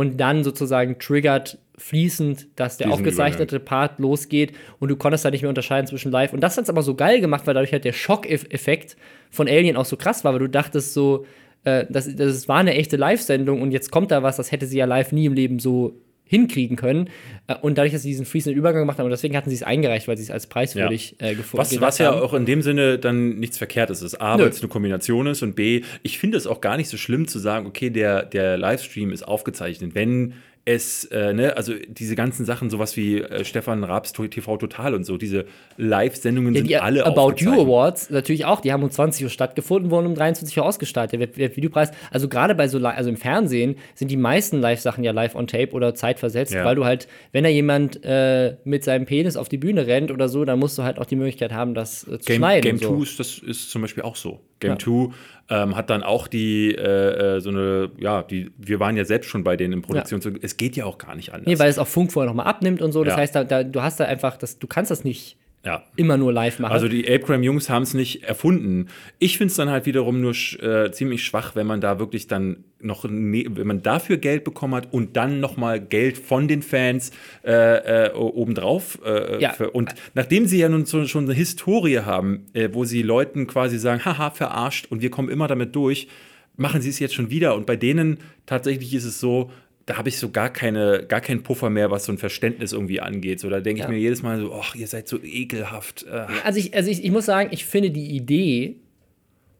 [0.00, 5.30] und dann sozusagen triggert fließend, dass der Diesen aufgezeichnete Part losgeht und du konntest da
[5.30, 6.32] nicht mehr unterscheiden zwischen live.
[6.32, 8.96] Und das hat es aber so geil gemacht, weil dadurch halt der Schockeffekt
[9.30, 11.26] von Alien auch so krass war, weil du dachtest so,
[11.64, 14.78] äh, das, das war eine echte Live-Sendung und jetzt kommt da was, das hätte sie
[14.78, 17.10] ja live nie im Leben so hinkriegen können.
[17.48, 19.64] Äh, und dadurch, dass sie diesen fließenden Übergang gemacht haben, und deswegen hatten sie es
[19.64, 22.22] eingereicht, weil sie es als preiswürdig äh, gefunden Was, was ja haben.
[22.22, 24.20] auch in dem Sinne dann nichts Verkehrtes ist.
[24.20, 26.96] A, weil es eine Kombination ist und B, ich finde es auch gar nicht so
[26.96, 29.96] schlimm zu sagen, okay, der, der Livestream ist aufgezeichnet.
[29.96, 30.34] Wenn
[30.74, 35.04] es, äh, ne, also diese ganzen Sachen, sowas wie äh, Stefan Raabs TV Total und
[35.04, 35.44] so, diese
[35.76, 37.52] Live-Sendungen Ja, sind die alle About You.
[37.62, 41.12] Awards natürlich auch, die haben um 20 Uhr stattgefunden, wurden um 23 Uhr ausgestrahlt.
[41.12, 41.20] Der
[41.56, 45.46] Videopreis, also gerade bei so, also im Fernsehen sind die meisten Live-Sachen ja live on
[45.46, 46.64] tape oder zeitversetzt, Ja.
[46.64, 50.28] weil du halt, wenn da jemand äh, mit seinem Penis auf die Bühne rennt oder
[50.28, 52.62] so, dann musst du halt auch die Möglichkeit haben, das äh, zu Game, schneiden.
[52.62, 52.96] Game so.
[52.96, 54.40] 2 ist, das ist zum Beispiel auch so.
[54.60, 54.78] Game Ja.
[54.78, 55.08] 2
[55.50, 59.28] ähm, hat dann auch die, äh, äh, so eine, ja, die, wir waren ja selbst
[59.28, 60.20] schon bei denen in Produktion.
[60.40, 61.46] Es geht ja auch gar nicht anders.
[61.48, 63.02] Nee, weil es auch Funk vorher nochmal abnimmt und so.
[63.04, 63.18] Das Ja.
[63.20, 65.84] heißt, da, da, du hast da einfach, das, du kannst das nicht ja.
[65.96, 66.72] immer nur live machen.
[66.72, 68.88] Also die Apegram-Jungs haben es nicht erfunden.
[69.18, 72.26] Ich finde es dann halt wiederum nur sch äh, ziemlich schwach, wenn man da wirklich
[72.26, 76.48] dann noch, ne wenn man dafür Geld bekommen hat und dann noch mal Geld von
[76.48, 77.10] den Fans
[77.44, 78.98] äh, äh, obendrauf.
[79.04, 79.52] Äh, Ja.
[79.52, 83.46] für, und nachdem sie ja nun so, schon eine Historie haben, äh, wo sie Leuten
[83.46, 86.08] quasi sagen, haha, verarscht und wir kommen immer damit durch,
[86.56, 87.54] machen sie es jetzt schon wieder.
[87.54, 89.50] Und bei denen tatsächlich ist es so,
[89.90, 93.00] da habe ich so gar, keine, gar keinen Puffer mehr, was so ein Verständnis irgendwie
[93.00, 93.40] angeht.
[93.40, 93.86] So, da denke Ja.
[93.86, 96.06] ich mir jedes Mal so, ach, ihr seid so ekelhaft.
[96.10, 98.76] Äh, Also ich, also ich, ich muss sagen, ich finde die Idee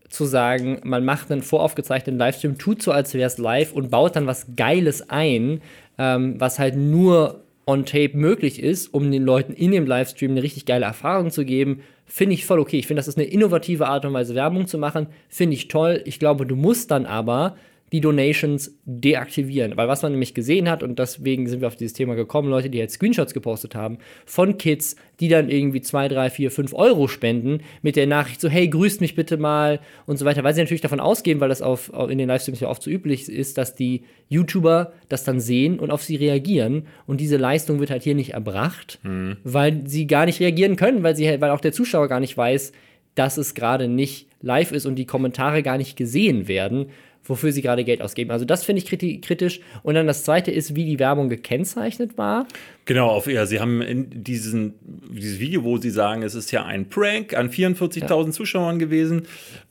[0.08, 4.16] zu sagen, man macht einen voraufgezeichneten Livestream, tut so, als wäre es live und baut
[4.16, 5.60] dann was Geiles ein,
[5.98, 10.42] ähm, was halt nur on tape möglich ist, um den Leuten in dem Livestream eine
[10.42, 12.78] richtig geile Erfahrung zu geben, finde ich voll okay.
[12.78, 15.06] Ich finde, das ist eine innovative Art und Weise, Werbung zu machen.
[15.28, 16.02] Finde ich toll.
[16.06, 17.56] Ich glaube, du musst dann aber
[17.92, 19.76] die Donations deaktivieren.
[19.76, 22.70] Weil was man nämlich gesehen hat, und deswegen sind wir auf dieses Thema gekommen, Leute,
[22.70, 27.08] die halt Screenshots gepostet haben, von Kids, die dann irgendwie 2, 3, 4, 5 Euro
[27.08, 30.60] spenden, mit der Nachricht so, hey, grüßt mich bitte mal und so weiter, weil sie
[30.60, 33.74] natürlich davon ausgehen, weil das auf, in den Livestreams ja oft so üblich ist, dass
[33.74, 36.86] die YouTuber das dann sehen und auf sie reagieren.
[37.06, 39.38] Und diese Leistung wird halt hier nicht erbracht, mhm.
[39.42, 42.72] weil sie gar nicht reagieren können, weil, sie, weil auch der Zuschauer gar nicht weiß,
[43.16, 46.86] dass es gerade nicht live ist und die Kommentare gar nicht gesehen werden
[47.24, 48.30] wofür sie gerade Geld ausgeben.
[48.30, 49.60] Also das finde ich kritisch.
[49.82, 52.46] Und dann das zweite ist, wie die Werbung gekennzeichnet war.
[52.86, 56.64] Genau, auf, ja, sie haben in diesen, dieses Video, wo sie sagen, es ist ja
[56.64, 58.30] ein Prank an 44.000 ja.
[58.32, 59.26] Zuschauern gewesen.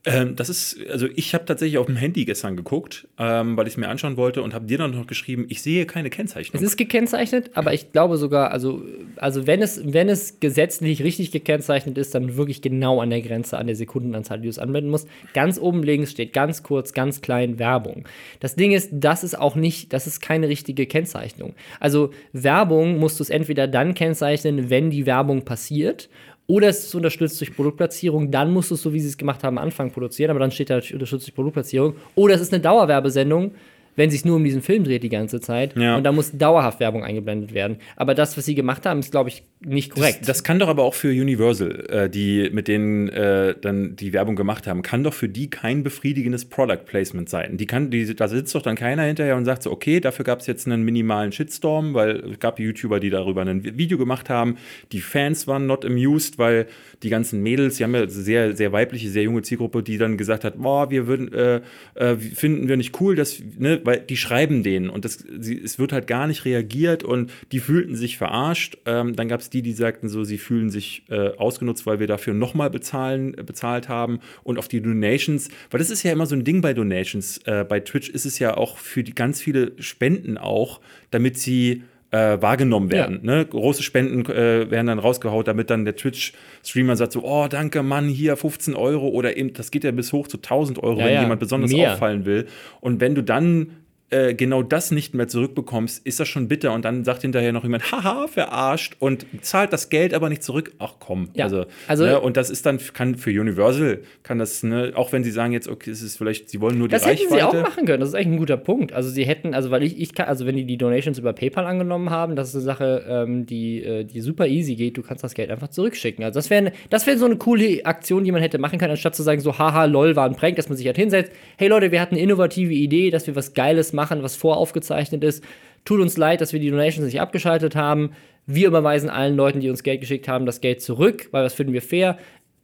[0.06, 3.74] Ähm, das ist, also ich habe tatsächlich auf dem Handy gestern geguckt, ähm, weil ich
[3.74, 6.62] es mir anschauen wollte und habe dir dann noch geschrieben, ich sehe keine Kennzeichnung.
[6.62, 8.84] Es ist gekennzeichnet, aber ich glaube sogar, also,
[9.18, 13.58] also wenn, es, wenn es gesetzlich richtig gekennzeichnet ist, dann wirklich genau an der Grenze
[13.58, 15.10] an der Sekundenanzahl, die du es anwenden musst.
[15.34, 18.08] Ganz oben links steht ganz kurz, ganz klein Werbung.
[18.40, 21.54] Das Ding ist, das ist auch nicht, das ist keine richtige Kennzeichnung.
[21.80, 26.10] Also Werbung musst du es entweder dann kennzeichnen, wenn die Werbung passiert
[26.50, 29.44] oder es ist unterstützt durch Produktplatzierung, dann musst du es so, wie sie es gemacht
[29.44, 31.96] haben, am Anfang produzieren, aber dann steht da unterstützt durch Produktplatzierung.
[32.16, 33.52] Oder es ist eine Dauerwerbesendung,
[33.96, 35.76] wenn es sich nur um diesen Film dreht die ganze Zeit.
[35.76, 35.98] Ja.
[35.98, 37.78] Und da muss dauerhaft Werbung eingeblendet werden.
[37.96, 40.22] Aber das, was sie gemacht haben, ist, glaube ich, nicht korrekt.
[40.22, 44.14] Das, das, kann doch aber auch für Universal, äh, die mit denen äh, dann die
[44.14, 47.58] Werbung gemacht haben, kann doch für die kein befriedigendes Product Placement sein.
[47.58, 50.40] Die kann, die, da sitzt doch dann keiner hinterher und sagt so, okay, dafür gab
[50.40, 54.56] es jetzt einen minimalen Shitstorm, weil es gab YouTuber, die darüber ein Video gemacht haben.
[54.94, 56.68] Die Fans waren not amused, weil
[57.04, 60.46] die ganzen Mädels, die haben ja sehr, sehr weibliche, sehr junge Zielgruppe, die dann gesagt
[60.46, 61.62] hat, boah, wir würden, äh,
[61.96, 65.80] äh, finden wir nicht cool, dass, ne, weil die schreiben denen und das, sie, es
[65.80, 68.78] wird halt gar nicht reagiert und die fühlten sich verarscht.
[68.86, 72.08] Ähm, dann gab es die, die sagten so, sie fühlen sich äh, ausgenutzt, weil wir
[72.08, 76.26] dafür nochmal bezahlen, äh, bezahlt haben und auf die Donations, weil das ist ja immer
[76.26, 77.40] so ein Ding bei Donations.
[77.46, 81.84] Äh, bei Twitch ist es ja auch für die ganz viele Spenden auch, damit sie
[82.12, 83.22] äh, wahrgenommen werden.
[83.24, 83.36] Ja.
[83.36, 83.46] Ne?
[83.46, 88.08] Große Spenden äh, werden dann rausgehaut, damit dann der Twitch-Streamer sagt so, oh, danke, Mann,
[88.08, 91.14] hier 15 Euro oder eben, das geht ja bis hoch zu 1000 Euro, ja, wenn
[91.14, 91.22] ja.
[91.22, 91.94] jemand besonders Mehr.
[91.94, 92.48] auffallen will.
[92.82, 93.72] Und wenn du dann
[94.10, 96.74] äh, genau das nicht mehr zurückbekommst, ist das schon bitter.
[96.74, 100.72] Und dann sagt hinterher noch jemand, haha, verarscht und zahlt das Geld aber nicht zurück.
[100.80, 101.30] Ach komm.
[101.34, 105.12] Ja, also, also ne, und das ist dann, kann für Universal, kann das, ne, auch
[105.12, 107.30] wenn sie sagen jetzt, okay, es ist vielleicht, sie wollen nur die das Reichweite.
[107.30, 108.00] Das hätten sie auch machen können.
[108.00, 108.94] Das ist eigentlich ein guter Punkt.
[108.94, 111.66] Also sie hätten, also weil ich, ich kann, also wenn die die Donations über PayPal
[111.66, 114.98] angenommen haben, das ist eine Sache, ähm, die, äh, die super easy geht.
[114.98, 116.24] Du kannst das Geld einfach zurückschicken.
[116.24, 119.16] Also das wäre das wäre so eine coole Aktion, die man hätte machen können, anstatt
[119.16, 121.32] zu sagen so, haha, lol, war ein Prank, dass man sich halt hinsetzt.
[121.58, 125.44] Hey Leute, wir hatten eine innovative Idee, dass wir was Geiles machen, was voraufgezeichnet ist.
[125.86, 128.12] Tut uns leid, dass wir die Donations nicht abgeschaltet haben.
[128.46, 131.74] Wir überweisen allen Leuten, die uns Geld geschickt haben, das Geld zurück, weil das finden
[131.74, 132.18] wir fair.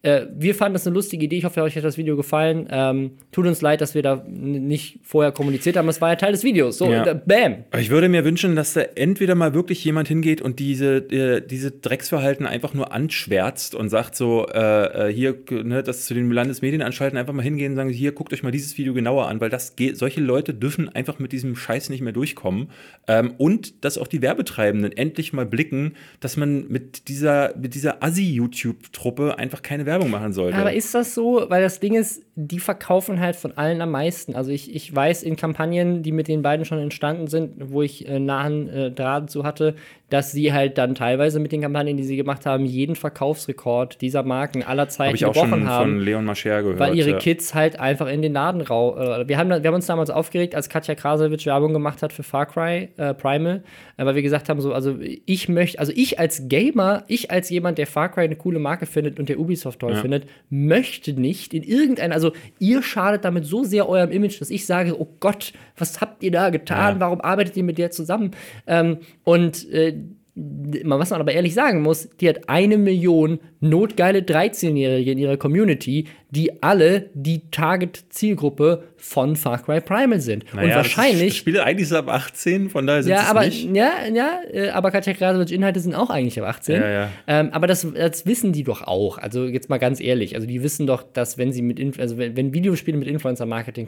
[0.06, 1.38] Äh, wir fanden das eine lustige Idee.
[1.38, 2.68] Ich hoffe, euch hat das Video gefallen.
[2.70, 5.90] Ähm, tut uns leid, dass wir da nicht vorher kommuniziert haben.
[5.90, 6.78] Es war ja Teil des Videos.
[6.78, 7.16] So, ja.
[7.16, 7.64] bam.
[7.80, 11.72] Ich würde mir wünschen, dass da entweder mal wirklich jemand hingeht und diese, äh, diese
[11.72, 17.18] Drecksverhalten einfach nur anschwärzt und sagt so, äh, äh hier, ne, das zu den Landesmedienanstalten
[17.18, 19.76] einfach mal hingehen und sagen, hier, guckt euch mal dieses Video genauer an, weil das
[19.76, 22.70] geht, solche Leute dürfen einfach mit diesem Scheiß nicht mehr durchkommen.
[23.08, 28.04] Ähm, und dass auch die Werbetreibenden endlich mal blicken, dass man mit dieser, mit dieser
[28.04, 30.58] Assi-YouTube-Truppe einfach keine Werbung Werbung machen sollte.
[30.58, 31.46] Aber ist das so?
[31.48, 34.36] Weil das Ding ist, die verkaufen halt von allen am meisten.
[34.36, 38.08] Also ich, ich weiß in Kampagnen, die mit den beiden schon entstanden sind, wo ich
[38.08, 39.76] äh, nahen äh, Draht zu hatte,
[40.10, 44.24] dass sie halt dann teilweise mit den Kampagnen, die sie gemacht haben, jeden Verkaufsrekord dieser
[44.24, 45.94] Marken aller Zeiten Hab ich auch gebrochen haben.
[45.94, 46.80] von Leon Mascher gehört.
[46.80, 47.18] Weil ihre ja.
[47.18, 48.98] Kids halt einfach in den Laden rau.
[48.98, 52.24] Äh, wir, haben, wir haben uns damals aufgeregt, als Katja Krasowitsch Werbung gemacht hat für
[52.24, 53.64] Far Cry äh, Primal,
[53.98, 57.78] weil wir gesagt haben, so, also ich möchte, also ich als Gamer, ich als jemand,
[57.78, 60.02] der Far Cry eine coole Marke findet und der Ubisoft toll ja.
[60.02, 64.66] findet, möchte nicht in irgendeiner, also ihr schadet damit so sehr eurem Image, dass ich
[64.66, 66.96] sage, oh Gott, was habt ihr da getan?
[66.96, 67.00] Ja.
[67.00, 68.32] Warum arbeitet ihr mit der zusammen?
[68.68, 69.96] Ähm, und äh,
[70.36, 76.08] was man aber ehrlich sagen muss, die hat eine Million notgeile 13-Jährige in ihrer Community,
[76.30, 80.46] die alle die Target-Zielgruppe von Far Cry Primal sind.
[80.54, 81.30] Naja, und wahrscheinlich.
[81.30, 83.70] Das Spiel eigentlich ist ab 18, von daher sind ja, es aber, nicht.
[83.74, 86.82] Ja, ja, äh, aber Katja Krasowitsch Inhalte sind auch eigentlich ab 18.
[86.82, 87.10] Ja, ja.
[87.28, 89.18] Ähm, aber das, das wissen die doch auch.
[89.18, 90.36] Also jetzt mal ganz ehrlich.
[90.36, 93.88] Also die wissen doch, dass wenn sie mit, Inf also wenn, wenn Videospiele mit Influencer-Marketing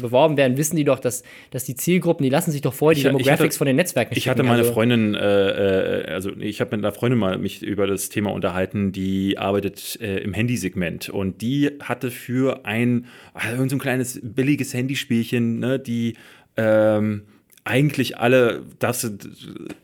[0.00, 3.00] beworben werden, wissen die doch, dass, dass die Zielgruppen, die lassen sich doch vorher die
[3.00, 6.30] ich, Demographics ich hatte, von den Netzwerken Ich hatte meine also, Freundin, äh, äh, also
[6.38, 9.05] ich habe mit einer Freundin mal mich über das Thema unterhalten, die
[9.36, 15.58] arbeitet äh, im Handysegment und die hatte für ein, also so ein kleines billiges Handyspielchen,
[15.58, 16.14] ne, die
[16.56, 17.22] ähm,
[17.64, 19.10] eigentlich alle, das,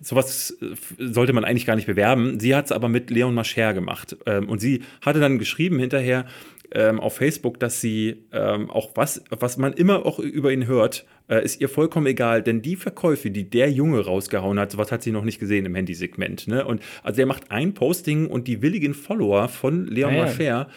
[0.01, 0.57] sowas
[0.99, 2.39] sollte man eigentlich gar nicht bewerben.
[2.39, 4.17] Sie hat es aber mit Leon Mascher gemacht.
[4.25, 6.27] Ähm, und sie hatte dann geschrieben hinterher
[6.75, 11.05] ähm, auf Facebook, dass sie ähm, auch was, was man immer auch über ihn hört,
[11.29, 15.03] äh, ist ihr vollkommen egal, denn die Verkäufe, die der Junge rausgehauen hat, sowas hat
[15.03, 16.49] sie noch nicht gesehen im Handysegment.
[16.49, 16.65] Ne?
[16.65, 20.23] Und also er macht ein Posting und die willigen Follower von Leon ah, ja.
[20.23, 20.69] Mascher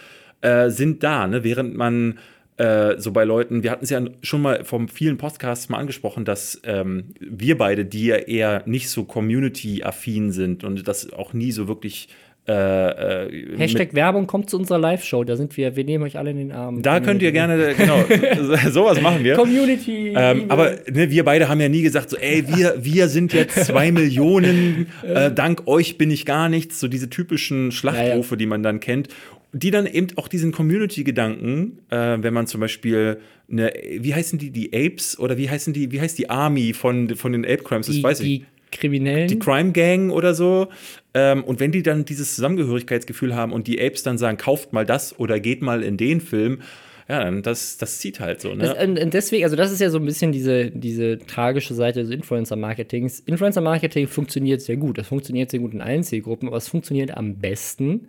[0.41, 1.43] äh, sind da, ne?
[1.43, 2.19] während man
[2.57, 6.23] äh, so bei Leuten, wir hatten es ja schon mal von vielen Podcasts mal angesprochen,
[6.23, 11.51] dass ähm, wir beide, die ja eher nicht so community-affin sind und das auch nie
[11.51, 12.07] so wirklich
[12.47, 16.29] äh, äh, Hashtag Werbung kommt zu unserer Live-Show, da sind wir, wir nehmen euch alle
[16.29, 16.83] in den Arm.
[16.83, 18.03] Da könnt ihr gerne, genau,
[18.69, 19.35] sowas machen wir.
[19.35, 20.13] Community.
[20.15, 23.65] Ähm, aber ne, wir beide haben ja nie gesagt, so, ey, wir, wir sind jetzt
[23.65, 28.35] zwei Millionen, äh, dank euch bin ich gar nichts, so diese typischen Schlachtrufe, ja, ja.
[28.37, 29.07] die man dann kennt.
[29.51, 34.51] Die dann eben auch diesen Community-Gedanken, äh, wenn man zum Beispiel eine, wie heißen die,
[34.51, 37.87] die Apes oder wie heißen die, wie heißt die Army von, von den Ape Crimes,
[37.87, 38.43] das die, weiß ich.
[38.75, 39.27] Kriminellen.
[39.27, 40.67] Die Crime Gang oder so.
[41.13, 44.85] Ähm, und wenn die dann dieses Zusammengehörigkeitsgefühl haben und die Apes dann sagen, kauft mal
[44.85, 46.61] das oder geht mal in den Film,
[47.07, 48.53] ja, dann das, das zieht halt so.
[48.53, 48.63] Ne?
[48.63, 52.09] Das, und deswegen, also das ist ja so ein bisschen diese, diese tragische Seite des
[52.09, 53.19] Influencer-Marketings.
[53.21, 54.97] Influencer-Marketing funktioniert sehr gut.
[54.97, 58.07] Das funktioniert sehr gut in allen Zielgruppen, aber es funktioniert am besten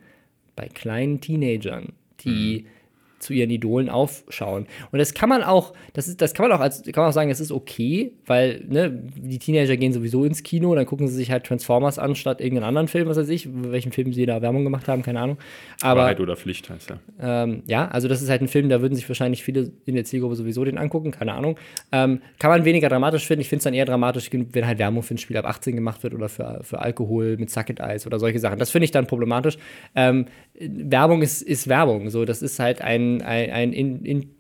[0.57, 1.93] bei kleinen Teenagern,
[2.25, 2.76] die mhm
[3.19, 4.67] zu ihren Idolen aufschauen.
[4.93, 7.15] Und das kann man auch, das ist, das kann man auch als, kann man auch
[7.15, 11.15] sagen, es ist okay, weil, ne, die Teenager gehen sowieso ins Kino, dann gucken sie
[11.15, 14.43] sich halt Transformers an, statt irgendeinen anderen Film, was weiß ich, welchen Film sie da
[14.43, 15.39] Werbung gemacht haben, keine Ahnung.
[15.81, 16.99] Aber, Wahrheit oder Pflicht heißt ja.
[17.21, 20.05] Ähm, ja, also das ist halt ein Film, da würden sich wahrscheinlich viele in der
[20.05, 21.59] Zielgruppe sowieso den angucken, keine Ahnung.
[21.93, 23.41] Ähm, kann man weniger dramatisch finden.
[23.41, 26.03] Ich finde es dann eher dramatisch, wenn halt Werbung für ein Spiel ab 18 gemacht
[26.03, 28.59] wird oder für, für Alkohol mit Sucket Eis oder solche Sachen.
[28.59, 29.59] Das finde ich dann problematisch.
[29.95, 30.27] Ähm,
[30.59, 32.11] Werbung ist, ist Werbung.
[32.11, 34.36] So, das ist halt ein, ein, ein in, in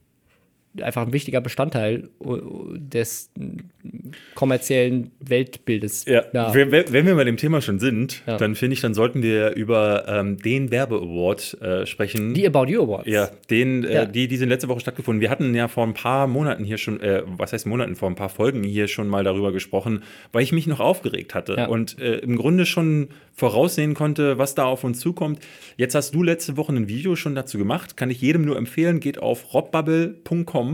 [0.82, 3.30] einfach ein wichtiger Bestandteil äh, des
[4.34, 6.04] kommerziellen Weltbildes.
[6.06, 6.24] Ja.
[6.32, 6.54] ja.
[6.54, 8.36] Wenn, wenn wir bei dem Thema schon sind, ja.
[8.36, 12.34] dann finde ich, dann sollten wir über ähm, den Werbe-Award äh, sprechen.
[12.34, 13.08] Die About You Awards.
[13.08, 14.04] Ja, den, äh, ja.
[14.04, 15.20] die, die sind letzte Woche stattgefunden.
[15.20, 18.16] Wir hatten ja vor ein paar Monaten hier schon, äh, was heißt Monaten, vor ein
[18.16, 22.16] paar Folgen hier schon mal darüber gesprochen, weil ich mich noch aufgeregt hatte und äh,
[22.16, 25.40] im Grunde schon voraussehen konnte, was da auf uns zukommt.
[25.76, 27.96] Jetzt hast du letzte Woche ein Video schon dazu gemacht.
[27.96, 28.98] Kann ich jedem nur empfehlen.
[29.00, 30.65] Geht auf robbubble.com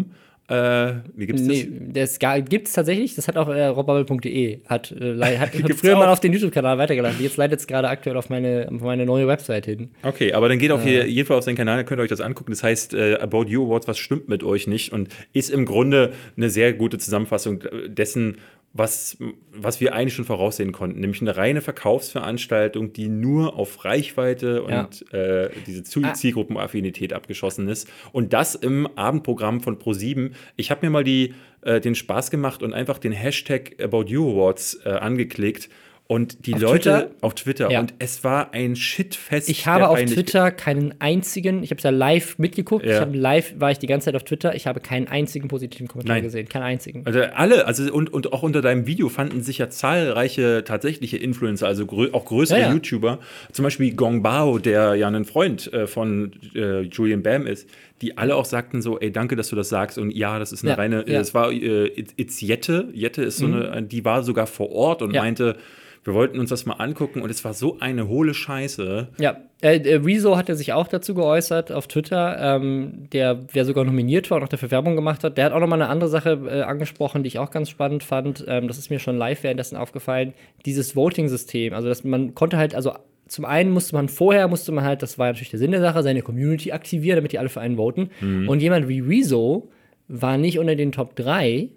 [0.49, 1.57] äh, wie gibt's das?
[1.57, 3.15] Nee, das gibt es tatsächlich.
[3.15, 4.61] Das hat auch äh, robbubble.de.
[4.67, 6.01] Hat, äh, hat, hat früher auch?
[6.01, 7.21] mal auf den YouTube-Kanal weitergeleitet.
[7.21, 9.91] Jetzt leitet es gerade aktuell auf meine, auf meine neue Website hin.
[10.03, 11.07] Okay, aber dann geht auf äh.
[11.07, 12.51] jeden Fall auf seinen Kanal, dann könnt ihr euch das angucken.
[12.51, 14.93] Das heißt äh, About You Awards, was stimmt mit euch nicht?
[14.93, 18.37] Und ist im Grunde eine sehr gute Zusammenfassung dessen,
[18.75, 19.19] was,
[19.53, 25.05] was wir eigentlich schon voraussehen konnten, nämlich eine reine Verkaufsveranstaltung, die nur auf Reichweite und
[25.13, 25.19] ja.
[25.19, 26.15] äh, diese ah.
[26.15, 27.89] Zielgruppenaffinität abgeschossen ist.
[28.13, 30.31] Und das im Abendprogramm von Pro7.
[30.57, 34.31] Ich habe mir mal die, äh, den Spaß gemacht und einfach den Hashtag About You
[34.31, 35.69] Awards äh, angeklickt
[36.13, 37.11] und die auf Leute Twitter?
[37.21, 37.71] auf Twitter.
[37.71, 37.81] Ja.
[37.81, 39.49] Und es war ein Shitfest.
[39.49, 42.85] Ich habe auf Twitter keinen einzigen, ich habe es ja live mitgeguckt.
[42.85, 42.95] Ja.
[42.95, 44.55] Ich habe live, war ich die ganze Zeit auf Twitter.
[44.55, 46.25] Ich habe keinen einzigen positiven Kommentar Nein.
[46.25, 46.49] gesehen.
[46.49, 47.03] Keinen einzigen.
[47.05, 51.67] Also alle, also und, und auch unter deinem Video fanden sich ja zahlreiche tatsächliche Influencer,
[51.67, 53.19] also grö auch größere ja, YouTuber.
[53.53, 57.69] Zum Beispiel Gong Bao, der ja ein Freund äh, von äh, Julian Bam ist
[58.03, 59.97] die alle auch sagten so, ey, danke, dass du das sagst.
[59.97, 61.21] Und ja, das ist eine reine, ja.
[61.21, 62.89] es war äh, It's Jette.
[62.93, 63.63] Jette ist so mhm.
[63.63, 65.57] eine, die war sogar vor Ort und meinte,
[66.05, 69.09] wir wollten uns das mal angucken und es war so eine hohle Scheiße.
[69.19, 73.85] Ja, äh, äh, Rezo hatte sich auch dazu geäußert auf Twitter, ähm, der, der sogar
[73.85, 75.39] nominiert war und auch dafür Werbung gemacht hat.
[75.39, 78.45] Der hat auch nochmal eine andere Sache äh, angesprochen, die ich auch ganz spannend fand.
[78.49, 80.35] Ähm, das ist mir schon live währenddessen aufgefallen.
[80.67, 81.73] Dieses Voting-System.
[81.73, 82.95] Also, dass man konnte halt, also
[83.29, 86.03] zum einen musste man vorher, musste man halt, das war natürlich der Sinn der Sache,
[86.03, 88.11] seine Community aktivieren, damit die alle für einen voten.
[88.21, 88.49] Mhm.
[88.49, 89.71] Und jemand wie Rezo
[90.09, 91.71] war nicht unter den Top 3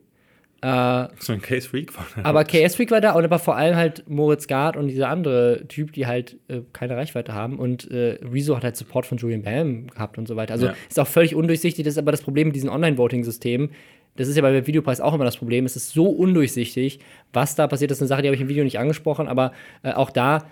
[0.66, 2.24] äh, so ein Case Freak war da.
[2.24, 5.68] Aber Case Freak war da und aber vor allem halt Moritz Gard und dieser andere
[5.68, 7.60] Typ, die halt äh, keine Reichweite haben.
[7.60, 10.54] Und äh, Rezo hat halt Support von Julian Bam gehabt und so weiter.
[10.54, 10.76] Also ja.
[10.90, 11.86] ist auch völlig undurchsichtig.
[11.86, 13.70] Das ist aber das Problem mit diesen Online-Voting-Systemen.
[14.16, 15.66] Das ist ja bei Videopreis auch immer das Problem.
[15.66, 17.00] Es ist so undurchsichtig,
[17.32, 17.92] was da passiert.
[17.92, 19.52] Das ist eine Sache, die habe ich im Video nicht angesprochen, aber
[19.84, 20.48] äh, auch da,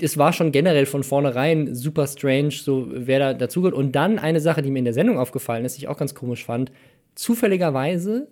[0.00, 3.74] es war schon generell von vornherein super strange, so wer da dazugehört.
[3.74, 6.14] Und dann eine Sache, die mir in der Sendung aufgefallen ist, die ich auch ganz
[6.14, 6.70] komisch fand.
[7.16, 8.28] Zufälligerweise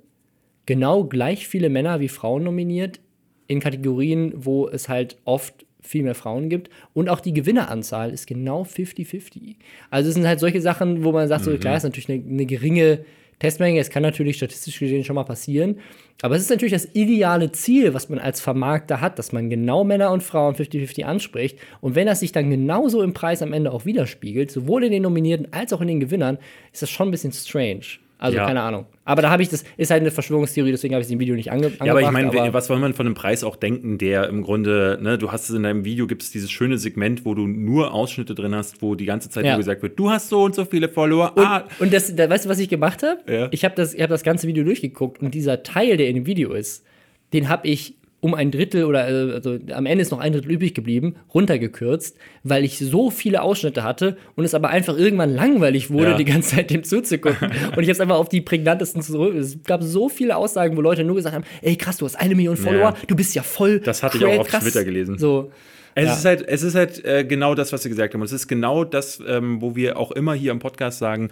[0.66, 3.00] genau gleich viele Männer wie Frauen nominiert
[3.46, 6.70] in Kategorien, wo es halt oft viel mehr Frauen gibt.
[6.94, 9.56] Und auch die Gewinneranzahl ist genau 50-50.
[9.90, 11.52] Also es sind halt solche Sachen, wo man sagt, mhm.
[11.52, 13.04] so klar, ist natürlich eine, eine geringe
[13.38, 13.80] Testmenge.
[13.80, 15.76] Es kann natürlich statistisch gesehen schon mal passieren.
[16.22, 19.84] Aber es ist natürlich das ideale Ziel, was man als Vermarkter hat, dass man genau
[19.84, 21.58] Männer und Frauen 50-50 anspricht.
[21.80, 25.02] Und wenn das sich dann genauso im Preis am Ende auch widerspiegelt, sowohl in den
[25.02, 26.38] Nominierten als auch in den Gewinnern,
[26.72, 27.84] ist das schon ein bisschen strange.
[28.18, 28.46] Also Ja.
[28.46, 28.86] keine Ahnung.
[29.04, 31.34] Aber da habe ich das, ist halt eine Verschwörungstheorie, deswegen habe ich es im Video
[31.34, 31.86] nicht ange angebracht.
[31.86, 34.98] Ja, aber ich meine, was soll man von einem Preis auch denken, der im Grunde,
[35.02, 37.92] ne, du hast es in deinem Video, gibt es dieses schöne Segment, wo du nur
[37.92, 39.52] Ausschnitte drin hast, wo die ganze Zeit Ja.
[39.52, 41.32] nur gesagt wird, du hast so und so viele Follower.
[41.36, 43.20] Und, ah, und das, da, weißt du, was ich gemacht habe?
[43.30, 43.48] Ja.
[43.50, 46.26] Ich habe das, ich hab das ganze Video durchgeguckt und dieser Teil, der in dem
[46.26, 46.84] Video ist,
[47.32, 50.50] den habe ich um ein Drittel oder äh, also am Ende ist noch ein Drittel
[50.50, 55.90] übrig geblieben, runtergekürzt, weil ich so viele Ausschnitte hatte und es aber einfach irgendwann langweilig
[55.90, 56.16] wurde, Ja.
[56.16, 57.48] die ganze Zeit dem zuzugucken.
[57.76, 59.34] und ich habe es einfach auf die prägnantesten zurück.
[59.34, 62.34] Es gab so viele Aussagen, wo Leute nur gesagt haben: Ey, krass, du hast eine
[62.34, 63.80] Million Follower, du bist ja voll.
[63.80, 64.64] Das hatte ich auch auf krass.
[64.64, 65.18] Twitter gelesen.
[65.18, 65.52] So.
[65.96, 66.12] Es Ja.
[66.14, 68.20] ist halt, es ist halt äh, genau das, was wir gesagt haben.
[68.20, 71.28] Und es ist genau das, ähm, wo wir auch immer hier im Podcast sagen,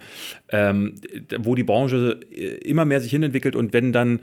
[0.49, 0.93] ähm,
[1.39, 4.21] wo die Branche äh, immer mehr sich hinentwickelt und wenn dann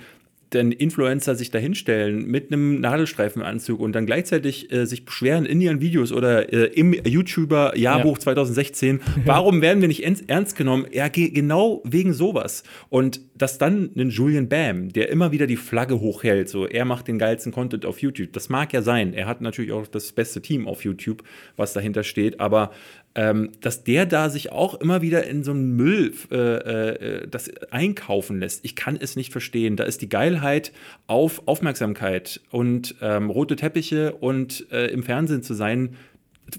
[0.53, 5.81] denn Influencer sich dahinstellen mit einem Nadelstreifenanzug und dann gleichzeitig äh, sich beschweren in ihren
[5.81, 10.87] Videos oder äh, im YouTuber Jahrbuch 2016, warum werden wir nicht ernst, ernst genommen?
[10.93, 12.65] Ja, ge genau wegen sowas.
[12.89, 17.09] Und dass dann ein Julian Bam, der immer wieder die Flagge hochhält, so er macht
[17.09, 19.15] den geilsten Content auf YouTube, das mag ja sein.
[19.15, 21.23] Er hat natürlich auch das beste Team auf YouTube,
[21.57, 22.73] was dahinter steht, aber
[23.15, 27.51] ähm, dass der da sich auch immer wieder in so einen Müll äh, äh, das
[27.71, 28.65] einkaufen lässt.
[28.65, 29.77] Ich kann es nicht verstehen.
[29.77, 30.73] Da ist die Geilheit
[31.07, 35.97] auf Aufmerksamkeit und ähm, rote Teppiche und äh, im Fernsehen zu sein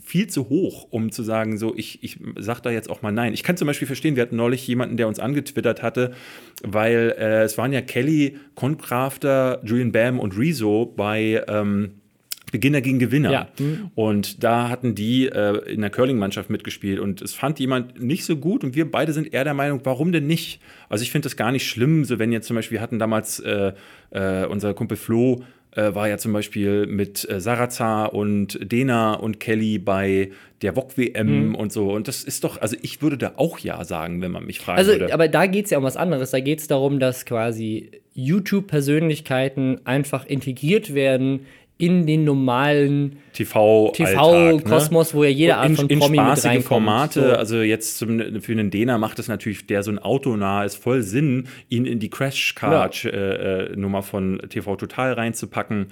[0.06, 3.34] viel zu hoch, um zu sagen, so, ich, ich sag da jetzt auch mal nein.
[3.34, 6.14] Ich kann zum Beispiel verstehen, wir hatten neulich jemanden, der uns angetwittert hatte,
[6.64, 12.01] weil äh, es waren ja Kelly, Concrafter, Julian Bam und Rezo bei ähm,
[12.52, 13.32] Beginner gegen Gewinner.
[13.32, 13.48] Ja.
[13.96, 18.36] Und da hatten die äh, in der Curling-Mannschaft mitgespielt und es fand jemand nicht so
[18.36, 20.62] gut und wir beide sind eher der Meinung, warum denn nicht?
[20.90, 23.40] Also ich finde das gar nicht schlimm, so wenn jetzt zum Beispiel, wir hatten damals
[23.40, 23.74] äh,
[24.12, 29.40] äh, unser Kumpel Flo, äh, war ja zum Beispiel mit äh, Sarazar und Dena und
[29.40, 31.92] Kelly bei der VOG-WM und so.
[31.94, 34.80] Und das ist doch, also ich würde da auch Ja sagen, wenn man mich fragen
[34.80, 35.14] Also, würde.
[35.14, 36.32] aber da geht es ja um was anderes.
[36.32, 41.42] Da geht es darum, dass quasi YouTube-Persönlichkeiten einfach integriert werden
[41.82, 46.66] in den normalen TV-Kosmos, wo ja jede Art in, von in Promi mit reinkommt.
[46.66, 47.36] Formate, So.
[47.36, 51.02] also jetzt zum, für einen Dena macht es natürlich, der so ein autonah ist, voll
[51.02, 55.88] Sinn, ihn in die Crash-Card-Nummer von TV Total reinzupacken.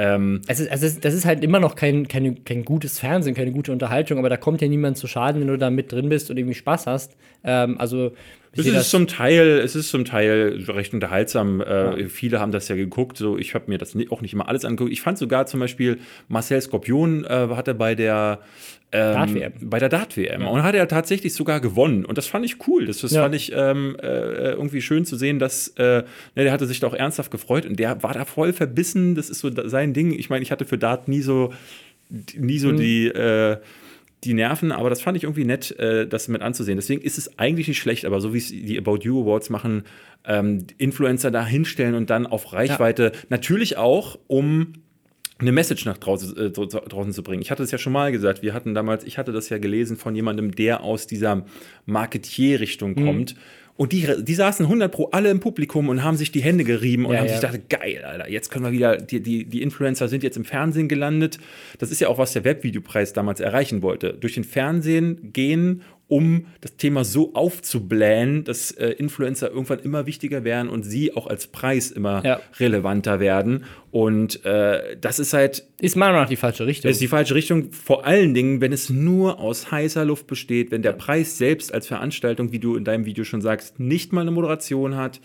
[0.00, 3.34] Ähm, Es ist, also es, das ist halt immer noch kein, kein, kein gutes Fernsehen,
[3.34, 6.08] keine gute Unterhaltung, aber da kommt ja niemand zu Schaden, wenn du da mit drin
[6.08, 7.16] bist und irgendwie Spaß hast.
[7.42, 8.12] Ähm, also,
[8.54, 11.60] ich es ist zum Teil, es ist zum Teil recht unterhaltsam.
[11.60, 13.16] Äh, Viele haben das ja geguckt.
[13.18, 14.92] So, ich habe mir das auch nicht immer alles angeguckt.
[14.92, 18.40] Ich fand sogar zum Beispiel Marcel Skorpion äh, hatte bei der
[18.90, 22.06] ähm, bei der Dart-WM und hat er tatsächlich sogar gewonnen.
[22.06, 22.86] Und das fand ich cool.
[22.86, 23.22] Das, das Ja.
[23.22, 25.82] fand ich ähm, äh, irgendwie schön zu sehen, dass äh,
[26.34, 29.14] ne, der hatte sich da auch ernsthaft gefreut und der war da voll verbissen.
[29.14, 30.12] Das ist so sein Ding.
[30.18, 31.52] Ich meine, ich hatte für Dart nie so
[32.34, 32.58] nie Mhm.
[32.58, 33.58] so die äh,
[34.24, 36.76] die Nerven, aber das fand ich irgendwie nett, äh, das mit anzusehen.
[36.76, 39.84] Deswegen ist es eigentlich nicht schlecht, aber so wie es die About You Awards machen,
[40.24, 44.72] ähm, Influencer da hinstellen und dann auf Reichweite, natürlich auch, um
[45.40, 47.42] eine Message nach draußen, äh, dra- draußen zu bringen.
[47.42, 49.96] Ich hatte es ja schon mal gesagt, wir hatten damals, ich hatte das ja gelesen
[49.96, 51.44] von jemandem, der aus dieser
[51.86, 53.06] Marketier-Richtung Mhm.
[53.78, 57.06] Und die, die saßen 100 pro alle im Publikum und haben sich die Hände gerieben
[57.06, 57.38] und Ja, haben ja.
[57.38, 60.44] sich gedacht, geil, Alter, jetzt können wir wieder, die, die, die Influencer sind jetzt im
[60.44, 61.38] Fernsehen gelandet.
[61.78, 64.14] Das ist ja auch, was der Webvideopreis damals erreichen wollte.
[64.14, 70.42] Durch den Fernsehen gehen, um das Thema so aufzublähen, dass äh, Influencer irgendwann immer wichtiger
[70.42, 72.40] werden und sie auch als Preis immer Ja.
[72.58, 73.62] relevanter werden.
[73.92, 76.88] Und äh, das ist halt ist meiner Meinung nach die falsche Richtung.
[76.88, 80.72] das ist die falsche Richtung, vor allen Dingen, wenn es nur aus heißer Luft besteht,
[80.72, 84.22] wenn der Preis selbst als Veranstaltung, wie du in deinem Video schon sagst, nicht mal
[84.22, 85.20] eine Moderation hat.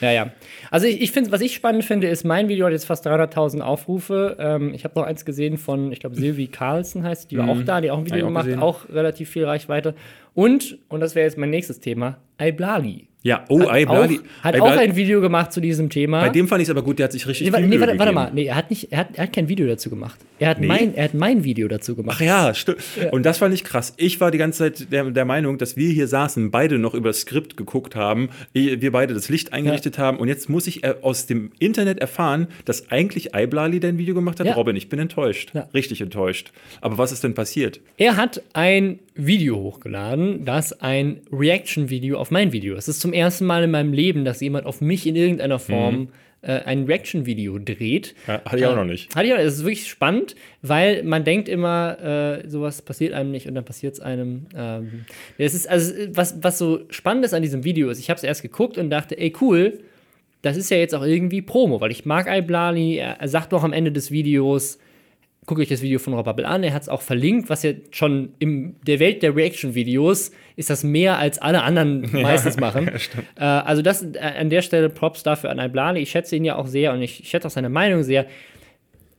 [0.00, 0.30] Ja, ja.
[0.70, 3.60] Also ich, ich finde, was ich spannend finde, ist, mein Video hat jetzt fast 300.000
[3.60, 4.36] Aufrufe.
[4.38, 7.48] Ähm, ich habe noch eins gesehen von, ich glaube, Sylvie Carlson heißt, sie, die war
[7.48, 8.60] auch da, die auch ein Video auch gemacht, gesehen.
[8.60, 9.94] auch relativ viel Reichweite.
[10.36, 13.08] Und, und das wäre jetzt mein nächstes Thema, Iblali.
[13.22, 14.20] Ja, oh, Hat, Iblali.
[14.20, 16.20] auch, hat Iblali- auch ein Video gemacht zu diesem Thema.
[16.20, 17.80] Bei dem fand ich es aber gut, der hat sich richtig nee, warte, viel nee,
[17.80, 20.20] warte, warte mal, nee, er hat, nicht, er, hat, er hat kein Video dazu gemacht.
[20.38, 20.66] Er hat, Nee?
[20.68, 22.18] mein, er hat mein Video dazu gemacht.
[22.20, 22.78] Ach ja, stimmt.
[23.10, 23.94] Und das fand ich krass.
[23.96, 27.08] Ich war die ganze Zeit der, der Meinung, dass wir hier saßen, beide noch über
[27.08, 30.84] das Skript geguckt haben, eh, wir beide das Licht eingerichtet haben und jetzt muss ich
[30.84, 34.46] äh, aus dem Internet erfahren, dass eigentlich Iblali dein Video gemacht hat.
[34.46, 34.54] Ja.
[34.54, 35.50] Robin, ich bin enttäuscht.
[35.52, 35.66] Ja.
[35.74, 36.52] Richtig enttäuscht.
[36.80, 37.80] Aber was ist denn passiert?
[37.96, 42.88] Er hat ein Video hochgeladen, das ein Reaction-Video auf mein Video ist.
[42.88, 46.08] Es ist zum ersten Mal in meinem Leben, dass jemand auf mich in irgendeiner Form
[46.42, 48.14] äh, ein Reaction-Video dreht.
[48.26, 48.32] Mhm.
[48.32, 49.14] Ja, hatte ich auch noch nicht.
[49.14, 51.98] Hatte ich auch, es ist wirklich spannend, weil man denkt immer,
[52.44, 54.46] äh, sowas passiert einem nicht und dann passiert es einem.
[54.54, 55.04] Ähm,
[55.38, 58.24] es ist, also, was, was so spannend ist an diesem Video ist, ich habe es
[58.24, 59.80] erst geguckt und dachte, ey, cool,
[60.42, 63.64] das ist ja jetzt auch irgendwie Promo, weil ich mag Iblali, er, er sagt doch
[63.64, 64.78] am Ende des Videos,
[65.46, 66.64] guckt euch das Video von Rob Bubble an.
[66.64, 70.82] Er hat es auch verlinkt, was ja schon in der Welt der Reaction-Videos ist das
[70.84, 72.88] mehr als alle anderen meistens machen.
[73.36, 76.00] äh, also das äh, an der Stelle Props dafür an Iblali.
[76.00, 78.26] Ich schätze ihn ja auch sehr und ich, ich schätze auch seine Meinung sehr.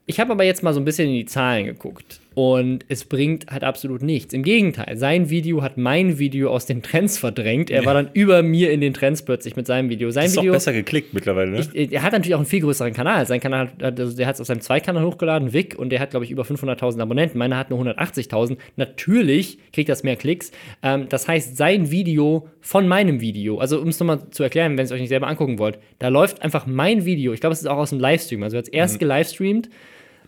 [0.06, 3.48] Ich habe aber jetzt mal so ein bisschen in die Zahlen geguckt und es bringt
[3.48, 4.32] halt absolut nichts.
[4.32, 7.72] Im Gegenteil, sein Video hat mein Video aus den Trends verdrängt.
[7.72, 7.86] Er ja.
[7.88, 10.12] war dann über mir in den Trends plötzlich mit seinem Video.
[10.12, 11.68] Sein das ist Video, auch besser geklickt mittlerweile, ne?
[11.74, 13.26] Ich, er hat natürlich auch einen viel größeren Kanal.
[13.26, 16.26] Sein Kanal, also der hat es auf seinem Zweikanal hochgeladen, Vic, und der hat, glaube
[16.26, 17.40] ich, über 500.000 Abonnenten.
[17.40, 18.58] Meiner hat nur 180.000.
[18.76, 20.52] Natürlich kriegt das mehr Klicks.
[20.84, 24.82] Ähm, das heißt, sein Video von meinem Video, also um es nochmal zu erklären, wenn
[24.82, 27.34] ihr es euch nicht selber angucken wollt, da läuft einfach mein Video.
[27.34, 28.44] Ich glaube, es ist auch aus dem Livestream.
[28.44, 29.00] Also er hat es erst mhm.
[29.00, 29.70] gelivestreamt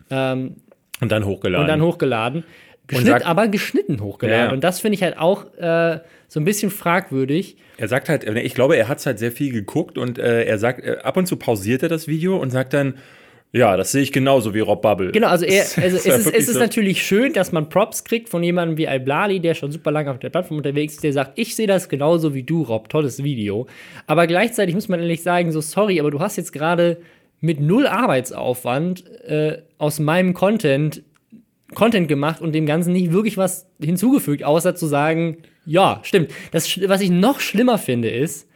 [0.10, 0.55] ähm,
[1.02, 1.64] und dann hochgeladen.
[1.64, 2.43] Und dann hochgeladen.
[2.88, 4.47] Geschnitt, aber geschnitten hochgeladen.
[4.47, 4.52] Ja.
[4.52, 7.58] Und das finde ich halt auch äh, so ein bisschen fragwürdig.
[7.78, 10.58] Er sagt halt, ich glaube, er hat es halt sehr viel geguckt und äh, er
[10.58, 12.95] sagt, äh, ab und zu pausiert er das Video und sagt dann,
[13.52, 15.12] ja, das sehe ich genauso wie Rob Bubble.
[15.12, 16.60] Genau, also, er, also es, ist, es ist so.
[16.60, 20.20] natürlich schön, dass man Props kriegt von jemandem wie Al-Blali, der schon super lange auf
[20.20, 23.68] der Plattform unterwegs ist, der sagt, ich sehe das genauso wie du, Rob, tolles Video.
[24.06, 26.97] Aber gleichzeitig muss man ehrlich sagen, so sorry, aber du hast jetzt gerade
[27.42, 31.04] mit null Arbeitsaufwand äh, aus meinem Content
[31.76, 36.32] Content gemacht und dem Ganzen nicht wirklich was hinzugefügt, außer zu sagen, ja, stimmt.
[36.52, 38.48] Das, was ich noch schlimmer finde, ist,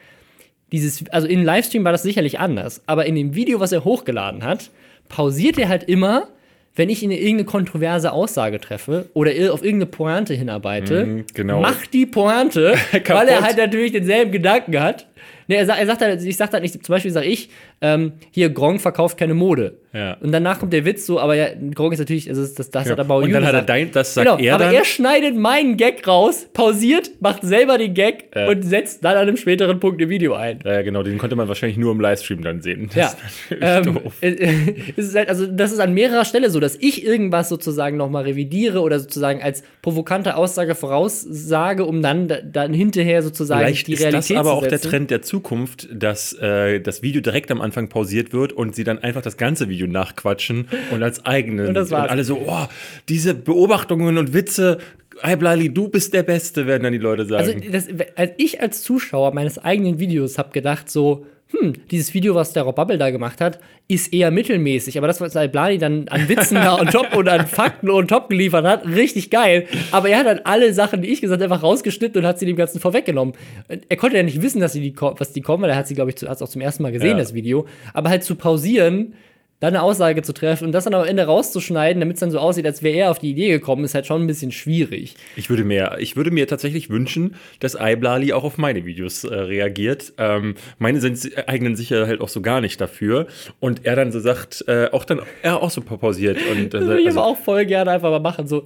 [0.71, 4.43] dieses, also in Livestream war das sicherlich anders, aber in dem Video, was er hochgeladen
[4.43, 4.71] hat,
[5.09, 6.29] pausiert er halt immer,
[6.75, 11.61] wenn ich in irgendeine kontroverse Aussage treffe oder auf irgendeine Pointe hinarbeite, mhm, genau.
[11.61, 12.73] macht die Pointe,
[13.07, 15.07] weil er halt natürlich denselben Gedanken hat.
[15.53, 17.49] Nee, er, sagt, er sagt halt, ich sag halt nicht, zum Beispiel sage ich,
[17.79, 19.77] ähm, hier, Gronk verkauft keine Mode.
[19.93, 20.17] Ja.
[20.21, 22.91] Und danach kommt der Witz so, aber ja, Gronk ist natürlich, also das, das ja.
[22.91, 24.73] hat aber Und dann hat er dein, das sagt genau, er aber dann.
[24.73, 28.47] er schneidet meinen Gag raus, pausiert, macht selber den Gag ja.
[28.47, 30.59] und setzt dann an einem späteren Punkt im Video ein.
[30.65, 32.89] Ja, genau, den konnte man wahrscheinlich nur im Livestream dann sehen.
[32.95, 33.17] Das
[33.51, 33.55] ja.
[33.55, 34.13] ist ähm, doof.
[34.21, 38.81] ist halt, also das ist an mehrerer Stelle so, dass ich irgendwas sozusagen nochmal revidiere
[38.81, 44.33] oder sozusagen als provokante Aussage voraussage, um dann, dann hinterher sozusagen Vielleicht die Realität zu
[44.33, 47.89] ist das aber auch der Trend der Zukunft, dass äh, das Video direkt am Anfang
[47.89, 51.67] pausiert wird und sie dann einfach das ganze Video nachquatschen und als eigenen.
[51.67, 52.67] Und, und alle so, oh,
[53.09, 54.79] diese Beobachtungen und Witze,
[55.21, 57.61] Hey Blali, du bist der Beste, werden dann die Leute sagen.
[57.63, 62.33] Also, das, als ich als Zuschauer meines eigenen Videos habe gedacht, so, hm, dieses Video,
[62.33, 64.97] was der Rob Bubble da gemacht hat, ist eher mittelmäßig.
[64.97, 68.29] Aber das, was Blani dann an Witzen da und top und an Fakten und top
[68.29, 69.67] geliefert hat, richtig geil.
[69.91, 72.47] Aber er hat dann alle Sachen, die ich gesagt habe, einfach rausgeschnitten und hat sie
[72.47, 73.35] dem Ganzen vorweggenommen.
[73.67, 75.93] Er konnte ja nicht wissen, dass sie die, was die kommen, weil er hat sie,
[75.93, 77.17] glaube ich, auch zum ersten Mal gesehen, ja.
[77.17, 77.67] das Video.
[77.93, 79.13] Aber halt zu pausieren,
[79.59, 82.39] dann eine Aussage zu treffen und das dann am Ende rauszuschneiden, damit es dann so
[82.39, 85.15] aussieht, als wäre er auf die Idee gekommen, ist halt schon ein bisschen schwierig.
[85.37, 89.33] Ich würde mir, ich würde mir tatsächlich wünschen, dass Iblali auch auf meine Videos äh,
[89.33, 90.13] reagiert.
[90.17, 93.27] Ähm, meine sind, eignen sich ja halt auch so gar nicht dafür.
[93.61, 96.39] Und er dann so sagt, äh, auch dann, er auch so pausiert.
[96.51, 98.47] Und, äh, das würde ich also, aber auch voll gerne einfach mal machen.
[98.47, 98.65] So,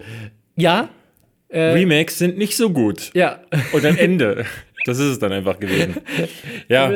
[0.55, 0.89] ja.
[1.49, 3.11] Äh, Remakes sind nicht so gut.
[3.13, 3.41] Ja.
[3.71, 4.45] Und dann Ende.
[4.85, 5.97] Das ist es dann einfach gewesen.
[6.69, 6.91] Ja.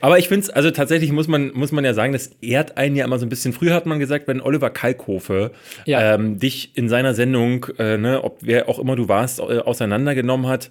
[0.00, 2.96] Aber ich finde es, also tatsächlich muss man, muss man ja sagen, das ehrt einen
[2.96, 3.52] ja immer so ein bisschen.
[3.52, 5.50] Früher hat man gesagt, wenn Oliver Kalkofe
[5.86, 6.14] ja.
[6.14, 10.46] ähm, dich in seiner Sendung, äh, ne, ob wer auch immer du warst, äh, auseinandergenommen
[10.46, 10.70] hat,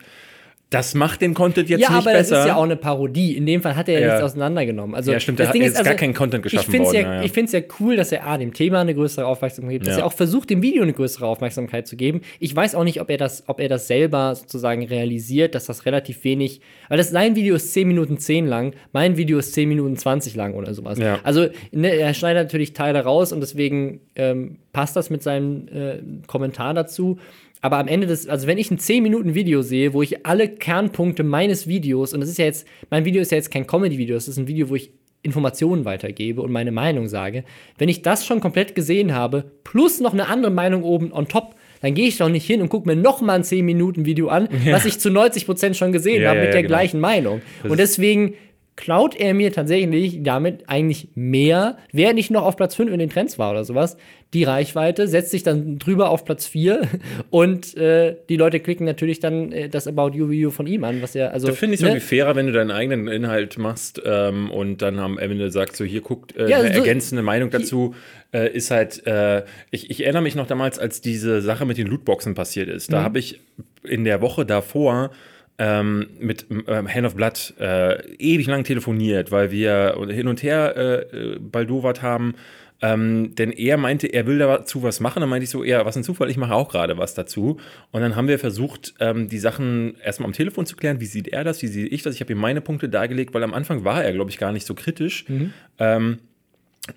[0.69, 2.11] das macht den Content jetzt ja, nicht besser.
[2.11, 3.37] Ja, aber das ist ja auch eine Parodie.
[3.37, 4.13] In dem Fall hat er ja, ja.
[4.13, 4.95] nichts auseinandergenommen.
[4.95, 6.95] Also, ja, stimmt, das Ding ist, ist also, gar kein Content geschaffen ich worden.
[6.95, 7.23] Ja, ja.
[7.23, 9.97] Ich finde es ja cool, dass er A, dem Thema eine größere Aufmerksamkeit gibt, dass
[9.97, 12.19] er auch versucht, dem Video eine größere Aufmerksamkeit zu geben.
[12.39, 15.85] Ich weiß auch nicht, ob er das, ob er das selber sozusagen realisiert, dass das
[15.85, 16.59] relativ wenig,
[16.89, 20.35] weil das sein Video ist 10 Minuten 10 lang, mein Video ist 10 Minuten 20
[20.35, 20.99] lang oder sowas.
[21.23, 26.27] Also, ne, er schneidet natürlich Teile raus und deswegen ähm, passt das mit seinem äh,
[26.27, 27.19] Kommentar dazu.
[27.61, 31.67] Aber am Ende des, also wenn ich ein 10-Minuten-Video sehe, wo ich alle Kernpunkte meines
[31.67, 34.37] Videos, und das ist ja jetzt, mein Video ist ja jetzt kein Comedy-Video, es ist
[34.37, 34.91] ein Video, wo ich
[35.23, 37.43] Informationen weitergebe und meine Meinung sage.
[37.77, 41.55] Wenn ich das schon komplett gesehen habe, plus noch eine andere Meinung oben on top,
[41.81, 44.73] dann gehe ich doch nicht hin und gucke mir noch mal ein 10-Minuten-Video an, ja.
[44.73, 46.75] was ich zu 90% schon gesehen ja, habe, mit ja, der genau.
[46.75, 47.41] gleichen Meinung.
[47.61, 48.35] Das und deswegen
[48.77, 53.09] klaut er mir tatsächlich damit eigentlich mehr, wer nicht noch auf Platz 5 in den
[53.09, 53.97] Trends war oder sowas,
[54.33, 56.81] die Reichweite, setzt sich dann drüber auf Platz 4
[57.31, 61.01] und äh, die Leute klicken natürlich dann äh, das About You Video von ihm an,
[61.01, 61.47] was ja, also.
[61.47, 61.89] Da finde ich es ne?
[61.89, 65.83] irgendwie fairer, wenn du deinen eigenen Inhalt machst ähm, und dann am Ende sagst, so
[65.83, 67.95] hier guckt, äh, ja, eine so, ergänzende Meinung dazu
[68.31, 71.87] äh, ist halt, äh, ich, ich erinnere mich noch damals, als diese Sache mit den
[71.87, 72.93] Lootboxen passiert ist.
[72.93, 73.03] Da mhm.
[73.03, 73.41] habe ich
[73.83, 75.11] in der Woche davor
[75.59, 80.75] ähm, mit ähm, Hand of Blood äh, ewig lang telefoniert, weil wir hin und her
[80.75, 82.35] äh, äh, baldowert haben.
[82.79, 85.19] Ähm, denn er meinte, er will dazu was machen.
[85.19, 87.57] Dann meinte ich so, ja, was ein Zufall, ich mache auch gerade was dazu.
[87.91, 90.99] Und dann haben wir versucht, ähm, die Sachen erstmal am Telefon zu klären.
[90.99, 91.61] Wie sieht er das?
[91.63, 92.13] Wie sehe ich das?
[92.13, 94.67] Ich habe ihm meine Punkte dargelegt, weil am Anfang war er, glaube ich, gar nicht
[94.67, 95.27] so kritisch.
[95.27, 95.53] Mhm.
[95.79, 96.17] Ähm,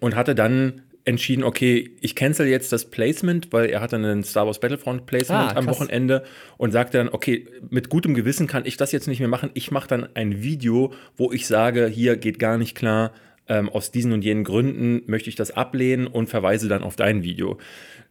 [0.01, 4.47] und hatte dann entschieden, okay, ich cancel jetzt das Placement, weil er hatte einen Star
[4.47, 5.67] Wars Battlefront Placement Ah, am.
[5.67, 6.25] Wochenende
[6.57, 9.51] und sagte dann, okay, mit gutem Gewissen kann ich das jetzt nicht mehr machen.
[9.55, 13.13] Ich mache dann ein Video, wo ich sage, hier geht gar nicht klar,
[13.49, 17.23] ähm, aus diesen und jenen Gründen möchte ich das ablehnen und verweise dann auf dein
[17.23, 17.59] Video.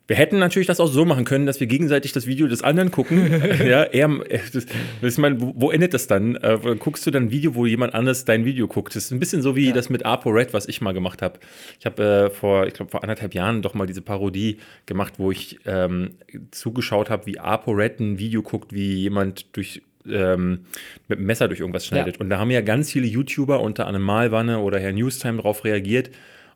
[0.10, 2.90] Wir hätten natürlich das auch so machen können, dass wir gegenseitig das Video des anderen
[2.90, 3.30] gucken.
[3.64, 4.66] ja, er, äh, das,
[5.02, 6.34] das, ich meine, wo, wo endet das dann?
[6.38, 8.96] Äh, guckst du dann ein Video, wo jemand anderes dein Video guckt?
[8.96, 11.40] Das ist ein bisschen so wie das mit ApoRed, was ich mal gemacht habe.
[11.80, 14.58] Ich habe äh, vor, ich glaube, vor anderthalb Jahren doch mal diese Parodie
[14.88, 16.16] gemacht, wo ich ähm,
[16.50, 20.62] zugeschaut habe, wie ApoRed ein Video guckt, wie jemand durch ähm,
[21.08, 22.16] mit dem Messer durch irgendwas schneidet.
[22.16, 22.22] Ja.
[22.22, 26.10] Und da haben ja ganz viele YouTuber, unter anderem Malwanne oder Herr Newstime, darauf reagiert.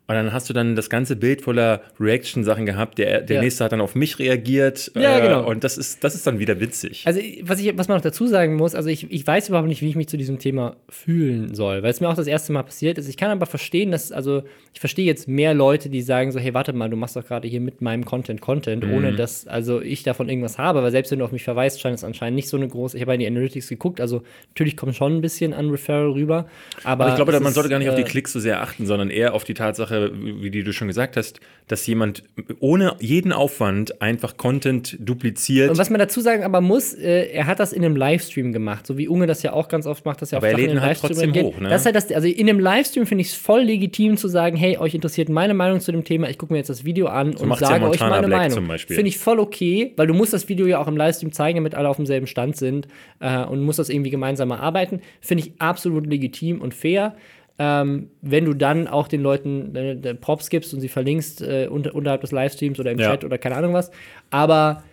[0.06, 2.98] Und dann hast du dann das ganze Bild voller Reaction-Sachen gehabt.
[2.98, 3.42] Der, der Ja.
[3.42, 4.92] nächste hat dann auf mich reagiert.
[4.96, 5.48] Ja, genau.
[5.48, 7.04] Und das ist, das ist dann wieder witzig.
[7.06, 9.82] Also, was, ich, was man noch dazu sagen muss, also ich, ich weiß überhaupt nicht,
[9.82, 12.64] wie ich mich zu diesem Thema fühlen soll, weil es mir auch das erste Mal
[12.64, 13.08] passiert ist.
[13.08, 14.44] Ich kann aber verstehen, dass, also
[14.74, 17.48] ich verstehe jetzt mehr Leute, die sagen so, hey, warte mal, du machst doch gerade
[17.48, 18.92] hier mit meinem Content Content, Mhm.
[18.94, 21.96] ohne dass also ich davon irgendwas habe, weil selbst wenn du auf mich verweist, scheint
[21.96, 24.96] es anscheinend nicht so eine große, ich habe in die Analytics geguckt, also natürlich kommt
[24.96, 26.46] schon ein bisschen an Referral rüber,
[26.84, 28.86] aber Aber ich glaube, man sollte gar nicht auf die äh, Klicks so sehr achten,
[28.86, 32.24] sondern eher auf die Tatsache, wie die du schon gesagt hast, dass jemand
[32.60, 35.70] ohne jeden Aufwand einfach Content dupliziert.
[35.70, 38.86] Und was man dazu sagen aber muss, äh, er hat das in einem Livestream gemacht,
[38.86, 40.72] so wie Unge das ja auch ganz oft macht, dass er Aber auf er lädt
[40.72, 41.70] in halt trotzdem hoch, ne?
[41.70, 44.58] Das ist halt das, also in einem Livestream finde ich es voll legitim zu sagen,
[44.58, 47.36] hey, euch interessiert meine Meinung zu dem Thema, ich gucke mir jetzt das Video an
[47.36, 48.58] und macht's ja sage euch meine Black Meinung.
[48.58, 48.96] zum Beispiel.
[48.96, 51.76] Finde ich voll okay, weil du musst das Video ja auch im Livestream zeigen, damit
[51.76, 52.88] alle auf demselben Stand sind
[53.20, 55.02] äh, und musst das irgendwie gemeinsam erarbeiten.
[55.22, 57.16] Finde ich absolut legitim und fair.
[57.60, 61.94] Ähm, wenn du dann auch den Leuten äh, Props gibst und sie verlinkst äh, unter,
[61.94, 63.12] unterhalb des Livestreams oder im Ja.
[63.12, 63.92] Chat oder keine Ahnung was.
[64.32, 64.84] Aber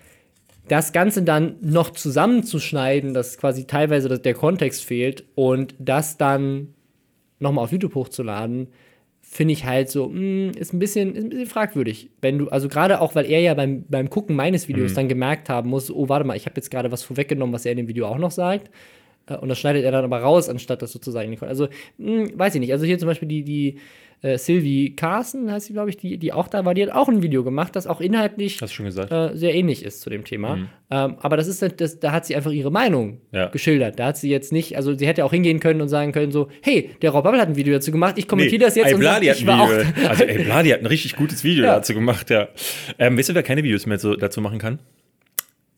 [0.69, 6.75] das Ganze dann noch zusammenzuschneiden, dass quasi teilweise das- der Kontext fehlt und das dann
[7.39, 8.69] nochmal auf YouTube hochzuladen,
[9.23, 12.11] finde ich halt so, mh, ist, ein bisschen, ist ein bisschen fragwürdig.
[12.21, 15.49] Wenn du, also gerade auch, weil er ja beim, beim Gucken meines Videos dann gemerkt
[15.49, 17.89] haben muss, oh, warte mal, ich habe jetzt gerade was vorweggenommen, was er in dem
[17.89, 18.71] Video auch noch sagt.
[19.27, 21.43] Äh, Und das schneidet er dann aber raus, anstatt das sozusagen nicht.
[21.43, 21.69] Also,
[21.99, 22.73] mh, weiß ich nicht.
[22.73, 23.77] Also hier zum Beispiel die, die
[24.23, 27.09] äh, Sylvie Carson, heißt sie, glaube ich, die, die auch da war, die hat auch
[27.09, 30.59] ein Video gemacht, das auch inhaltlich äh, sehr ähnlich ist zu dem Thema.
[30.91, 33.47] Ähm, aber das ist das, da hat sie einfach ihre Meinung Ja.
[33.49, 33.99] geschildert.
[33.99, 36.49] Da hat sie jetzt nicht, also sie hätte auch hingehen können und sagen können so,
[36.61, 39.23] hey, der Rob Bubble hat ein Video dazu gemacht, ich kommentiere das jetzt und sag,
[39.23, 40.09] ich ein war auch.
[40.11, 41.77] Also, ey, Bladi hat ein richtig gutes Video Ja.
[41.77, 42.49] dazu gemacht, ja.
[42.99, 44.81] Ähm, weißt du, wer keine Videos mehr so, dazu machen kann?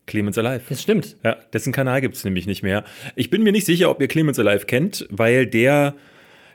[0.07, 0.63] Clemens Alive.
[0.69, 1.17] Das stimmt.
[1.25, 2.85] Ja, dessen Kanal gibt es nämlich nicht mehr.
[3.15, 5.95] Ich bin mir nicht sicher, ob ihr Clemens Alive kennt, weil der,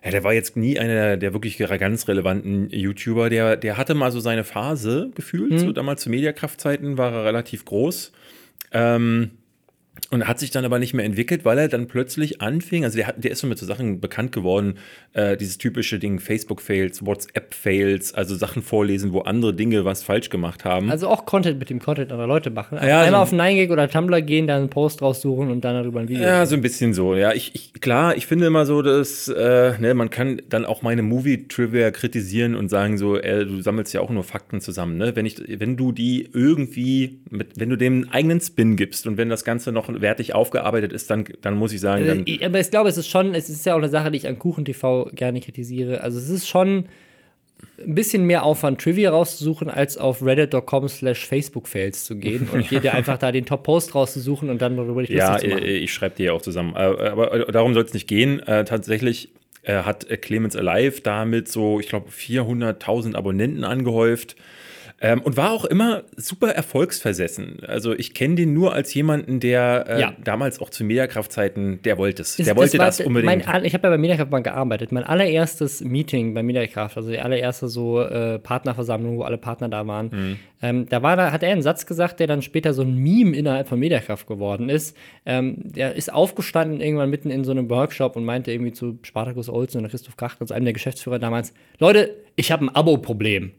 [0.03, 3.29] ja, der war jetzt nie einer der wirklich ganz relevanten YouTuber.
[3.29, 5.59] Der, der hatte mal so seine Phase gefühlt.
[5.59, 8.11] So damals zu Mediakraftzeiten war er relativ groß.
[8.73, 9.31] Ähm,
[10.11, 13.07] und hat sich dann aber nicht mehr entwickelt, weil er dann plötzlich anfing, also der,
[13.07, 14.75] hat, der ist so mit so Sachen bekannt geworden,
[15.13, 20.65] äh, dieses typische Ding, Facebook-Fails, WhatsApp-Fails, also Sachen vorlesen, wo andere Dinge was falsch gemacht
[20.65, 20.89] haben.
[20.91, 22.77] Also auch Content mit dem Content anderer Leute machen.
[22.81, 25.99] Ja, Einmal so- auf 9gag oder Tumblr gehen, dann einen Post raussuchen und dann darüber
[25.99, 26.23] ein Video.
[26.23, 27.15] Ja, so ein bisschen so.
[27.15, 30.81] Ja, ich, ich klar, ich finde immer so, dass äh, ne, man kann dann auch
[30.81, 34.97] meine Movie-Trivia kritisieren und sagen so, äh, du sammelst ja auch nur Fakten zusammen.
[34.97, 35.15] Ne?
[35.15, 39.17] Wenn ich, wenn du die irgendwie, mit, wenn du dem einen eigenen Spin gibst und
[39.17, 42.45] wenn das Ganze noch wertig aufgearbeitet ist, dann, dann muss ich sagen, dann, Äh, ich-
[42.45, 44.37] aber ich glaube, es ist schon, es ist ja auch eine Sache, die ich an
[44.39, 46.01] Kuchen TV gerne kritisiere.
[46.01, 46.85] Also es ist schon
[47.83, 52.93] ein bisschen mehr Aufwand, Trivia rauszusuchen, als auf reddit.com slash Facebook-Fails zu gehen und dir
[52.93, 55.63] einfach da den Top-Post rauszusuchen und dann darüber dich Ja, zu machen.
[55.63, 56.73] äh, ich schreibe dir ja auch zusammen.
[56.75, 58.41] Äh, Aber darum soll es nicht gehen.
[58.45, 59.29] Tatsächlich
[59.65, 64.35] hat Clemens Alive damit so, ich glaube, 400.000 Abonnenten angehäuft.
[64.99, 67.59] Ähm, und war auch immer super erfolgsversessen.
[67.67, 70.13] Also ich kenne den nur als jemanden, der äh, Ja.
[70.23, 72.35] damals auch zu Mediakraftzeiten, der wollte es.
[72.37, 73.45] Das- Der wollte war das, unbedingt.
[73.45, 74.91] Mein, ich habe ja bei Mediakraft mal gearbeitet.
[74.91, 79.85] Mein allererstes Meeting bei Mediakraft, also die allererste so äh, Partnerversammlung, wo alle Partner da
[79.85, 80.35] waren, Mhm.
[80.63, 83.35] ähm, da war da, hat er einen Satz gesagt, der dann später so ein Meme
[83.37, 84.97] innerhalb von Mediakraft geworden ist.
[85.27, 89.47] Ähm, der ist aufgestanden irgendwann mitten in so einem Workshop und meinte irgendwie zu Spartacus
[89.47, 93.51] Olsen und Christoph Kracht, also einem der Geschäftsführer damals, Leute, ich habe ein Abo-Problem.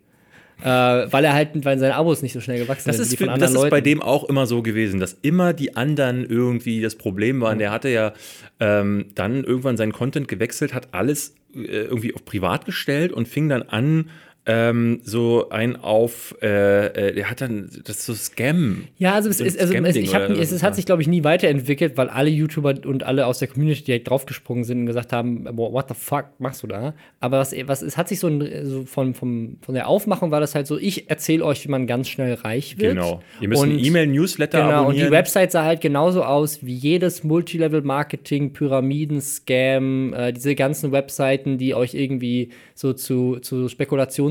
[0.61, 3.17] Äh, weil er halt, weil seine Abos nicht so schnell gewachsen Das sind ist, wie
[3.17, 3.85] von anderen das ist bei Leuten.
[3.85, 7.59] dem auch immer so gewesen, dass immer die anderen irgendwie das Problem waren.
[7.59, 8.13] Der hatte ja
[8.59, 13.49] ähm, dann irgendwann seinen Content gewechselt, hat alles äh, irgendwie auf privat gestellt und fing
[13.49, 14.11] dann an,
[14.49, 18.85] ähm, so ein auf, äh, äh, der hat dann, das so Scam.
[18.97, 21.23] Ja, also es, ist, also es, ich hab, es, es hat sich, glaube ich, nie
[21.23, 25.45] weiterentwickelt, weil alle YouTuber und alle aus der Community direkt draufgesprungen sind und gesagt haben,
[25.53, 26.95] boah, what the fuck machst du da?
[27.21, 30.41] Aber was, was es hat sich so, ein, so von, vom, von der Aufmachung war
[30.41, 32.95] das halt so, ich erzähle euch, wie man ganz schnell reich wird.
[32.95, 33.23] Genau.
[33.43, 35.09] Ihr müsst einen Und- E-Mail-Newsletter Genau, und abonnieren.
[35.09, 41.75] die Website sah halt genauso aus wie jedes Multilevel-Marketing, Pyramiden-Scam, äh, diese ganzen Webseiten, die
[41.75, 43.69] euch irgendwie so zu, zu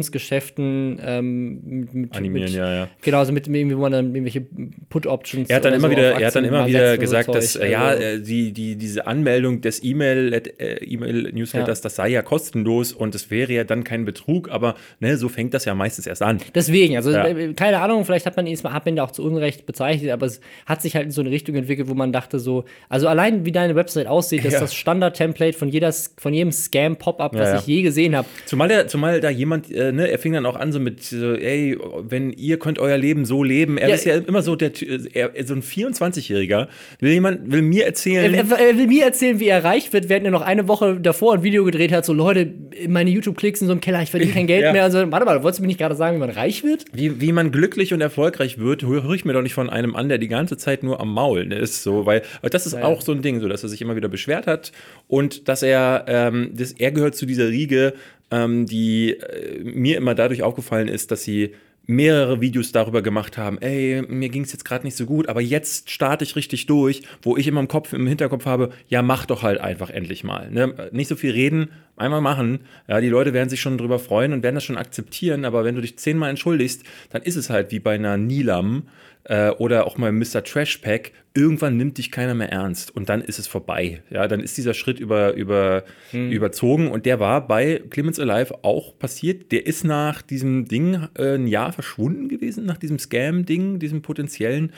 [0.07, 2.87] Animationsgeschäften ähm, mit, Animieren, mit, ja, ja.
[3.01, 4.45] Genau, also mit irgendwie, wo man dann irgendwelche
[4.89, 7.71] Put-Options Er hat dann immer so wieder, er hat dann immer wieder gesagt, dass äh,
[7.71, 11.83] ja, Also- äh, die, die, diese Anmeldung des E-Mail, äh, E-Mail-Newsletters, Ja.
[11.83, 15.53] das sei ja kostenlos und es wäre ja dann kein Betrug, aber ne, so fängt
[15.53, 16.39] das ja meistens erst an.
[16.55, 19.65] Deswegen, also äh, keine Ahnung, vielleicht hat man ihn hat man ihn auch zu Unrecht
[19.65, 22.65] bezeichnet, aber es hat sich halt in so eine Richtung entwickelt, wo man dachte so,
[22.89, 27.35] also allein wie deine Website aussieht, das ist das Standard-Template von jeder, von jedem Scam-Pop-up,
[27.35, 28.27] was ich je gesehen habe.
[28.45, 31.33] Zumal, der, zumal da jemand, äh, ne, er fing dann auch an so mit, so,
[31.33, 31.77] ey,
[32.07, 33.77] wenn ihr könnt euer Leben so leben.
[33.77, 33.95] Er Ja.
[33.95, 34.71] ist ja immer so der,
[35.13, 36.67] er, so ein 24-Jähriger,
[36.99, 40.09] will jemand, will mir Er, erzählen, er, er will mir erzählen, wie er reich wird,
[40.09, 42.51] während er noch eine Woche davor ein Video gedreht hat, so Leute,
[42.87, 44.71] meine YouTube-Klicks sind so im Keller, ich verdiene kein Geld Ja.
[44.71, 44.83] mehr.
[44.83, 46.85] Also, warte mal, wolltest du mir nicht gerade sagen, wie man reich wird?
[46.93, 49.95] wie, wie man glücklich und erfolgreich wird, höre hör ich mir doch nicht von einem
[49.95, 51.83] an, der die ganze Zeit nur am Maulen ist.
[51.83, 52.83] So, weil das ist ja.
[52.83, 54.71] auch so ein Ding, so dass er sich immer wieder beschwert hat
[55.07, 57.93] und dass er, ähm, das, er gehört zu dieser Riege,
[58.31, 61.53] ähm, die äh, mir immer dadurch aufgefallen ist, dass sie
[61.89, 65.39] mehrere Videos darüber gemacht haben, ey, mir ging es jetzt gerade nicht so gut, aber
[65.39, 69.25] jetzt starte ich richtig durch, wo ich immer im Kopf, im Hinterkopf habe, ja, mach
[69.25, 70.51] doch halt einfach endlich mal.
[70.51, 70.89] Ne?
[70.91, 72.59] Nicht so viel reden, einmal machen.
[72.89, 75.75] Ja, die Leute werden sich schon drüber freuen und werden das schon akzeptieren, aber wenn
[75.75, 78.83] du dich zehnmal entschuldigst, dann ist es halt wie bei einer Nilam
[79.27, 80.43] äh, oder auch mal Mr.
[80.43, 81.11] Trash Pack.
[81.33, 84.01] Irgendwann nimmt dich keiner mehr ernst und dann ist es vorbei.
[84.09, 88.97] Ja, dann ist dieser Schritt über, über, überzogen und der war bei Clemens Alive auch
[88.97, 89.51] passiert.
[89.51, 94.71] Der ist nach diesem Ding äh, ein Jahr verschwunden gewesen, nach diesem Scam-Ding, diesem potenziellen.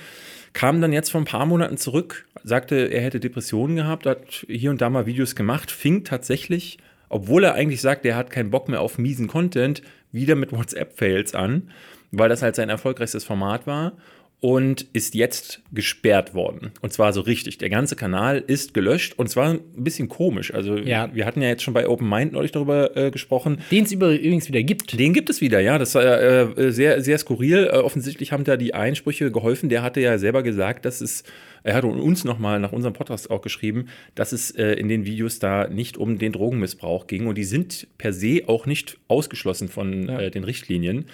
[0.51, 4.71] Kam dann jetzt vor ein paar Monaten zurück, sagte, er hätte Depressionen gehabt, hat hier
[4.71, 8.67] und da mal Videos gemacht, fing tatsächlich, obwohl er eigentlich sagt, er hat keinen Bock
[8.67, 9.81] mehr auf miesen Content,
[10.11, 11.69] wieder mit WhatsApp-Fails an,
[12.11, 13.93] weil das halt sein erfolgreichstes Format war
[14.41, 16.71] und ist jetzt gesperrt worden.
[16.81, 17.57] Und zwar so richtig.
[17.57, 20.53] Der ganze Kanal ist gelöscht und zwar ein bisschen komisch.
[20.53, 21.09] Also Ja.
[21.13, 23.59] wir hatten ja jetzt schon bei Open Mind neulich darüber äh, gesprochen.
[23.69, 24.97] Den es übrigens wieder gibt.
[24.97, 25.77] Den gibt es wieder, ja.
[25.77, 27.65] Das war äh, sehr, sehr skurril.
[27.71, 29.67] Äh, offensichtlich haben da die Einsprüche geholfen.
[29.67, 31.23] Der hatte ja selber gesagt, dass es,
[31.63, 35.39] er hat uns nochmal nach unserem Podcast auch geschrieben, dass es äh, in den Videos
[35.39, 37.27] da nicht um den Drogenmissbrauch ging.
[37.27, 40.19] Und die sind per se auch nicht ausgeschlossen von Ja.
[40.19, 41.05] äh, den Richtlinien.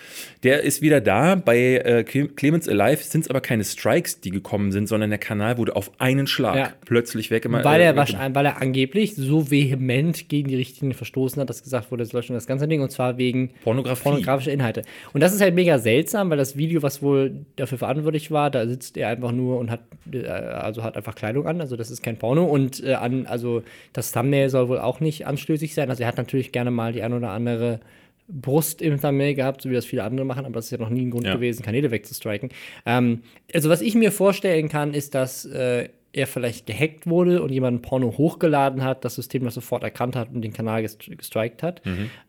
[0.43, 1.35] Der ist wieder da.
[1.35, 5.19] Bei äh, Cle- Clemens Alive sind es aber keine Strikes, die gekommen sind, sondern der
[5.19, 6.73] Kanal wurde auf einen Schlag Ja.
[6.85, 7.45] plötzlich weg.
[7.45, 7.95] Immer, Weil äh, er,
[8.35, 12.33] weil er angeblich so vehement gegen die Richtlinie verstoßen hat, dass gesagt wurde, es löschen
[12.33, 14.83] das ganze Ding und zwar wegen pornografischer Inhalte.
[15.13, 18.67] Und das ist halt mega seltsam, weil das Video, was wohl dafür verantwortlich war, da
[18.67, 19.81] sitzt er einfach nur und hat
[20.11, 23.63] äh, also hat einfach Kleidung an, also das ist kein Porno und äh, an also
[23.93, 25.89] das Thumbnail soll wohl auch nicht anstößig sein.
[25.89, 27.79] Also er hat natürlich gerne mal die ein oder andere
[28.27, 30.89] Brust im Thumbnail gehabt, so wie das viele andere machen, aber das ist ja noch
[30.89, 31.35] nie ein Grund Ja.
[31.35, 32.49] gewesen, Kanäle wegzustriken.
[32.85, 33.21] Ähm,
[33.53, 37.81] also was ich mir vorstellen kann, ist, dass äh, er vielleicht gehackt wurde und jemand
[37.81, 41.81] Porno hochgeladen hat, das System das sofort erkannt hat und den Kanal gest gestrikt hat.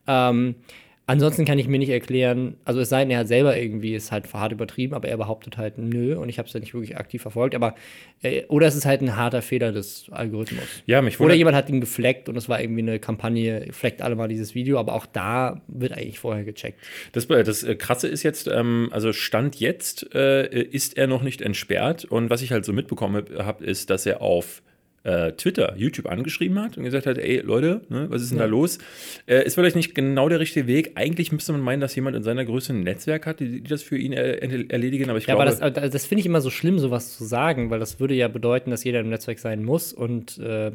[0.06, 0.56] Ähm,
[1.06, 4.12] ansonsten kann ich mir nicht erklären, also es sei denn, er hat selber irgendwie ist
[4.12, 6.96] halt hart übertrieben, aber er behauptet halt nö und ich habe es ja nicht wirklich
[6.96, 7.74] aktiv verfolgt, aber
[8.22, 10.64] äh, oder es ist halt ein harter Fehler des Algorithmus.
[10.86, 14.16] Ja, mich Oder jemand hat ihn gefleckt und es war irgendwie eine Kampagne, fleckt alle
[14.16, 16.80] mal dieses Video, aber auch da wird eigentlich vorher gecheckt.
[17.12, 21.40] Das, das äh, Krasse ist jetzt, ähm, also Stand jetzt äh, ist er noch nicht
[21.40, 22.04] entsperrt.
[22.04, 24.62] Und was ich halt so mitbekommen habe, ist, dass er auf
[25.06, 28.44] äh, Twitter, YouTube angeschrieben hat und gesagt hat, ey Leute, ne, was ist denn da
[28.46, 28.78] los?
[29.26, 30.92] Äh, ist vielleicht nicht genau der richtige Weg.
[30.96, 33.82] Eigentlich müsste man meinen, dass jemand in seiner Größe ein Netzwerk hat, die, die das
[33.82, 35.08] für ihn äh, ent- erledigen.
[35.08, 37.70] Aber ich Ja, glaube, aber das, das finde ich immer so schlimm, sowas zu sagen,
[37.70, 40.72] weil das würde ja bedeuten, dass jeder im Netzwerk sein muss und äh,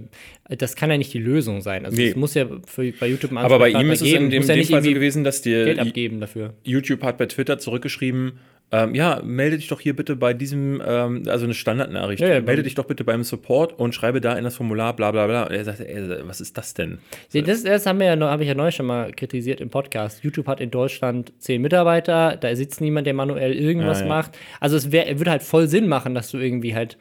[0.49, 1.85] das kann ja nicht die Lösung sein.
[1.85, 2.09] Also Nee.
[2.09, 4.47] es muss ja für, bei YouTube einen aber bei ihm ist es in dem, ja
[4.47, 6.53] dem nicht Fall so gewesen, dass die Geld abgeben dafür.
[6.63, 8.33] YouTube hat bei Twitter zurückgeschrieben,
[8.71, 12.41] ähm, ja, melde dich doch hier bitte bei diesem, ähm, also eine Standardnachricht, Ja, ja,
[12.41, 15.43] melde dich doch bitte beim Support und schreibe da in das Formular bla bla bla.
[15.43, 16.99] Und er sagte, ey, was ist das denn?
[17.27, 20.23] See, das, das haben wir ja, habe ich ja neu schon mal kritisiert im Podcast.
[20.23, 24.07] YouTube hat in Deutschland zehn Mitarbeiter, da sitzt niemand, der manuell irgendwas ja.
[24.07, 24.37] macht.
[24.61, 26.97] Also es wär, würde halt voll Sinn machen, dass du irgendwie halt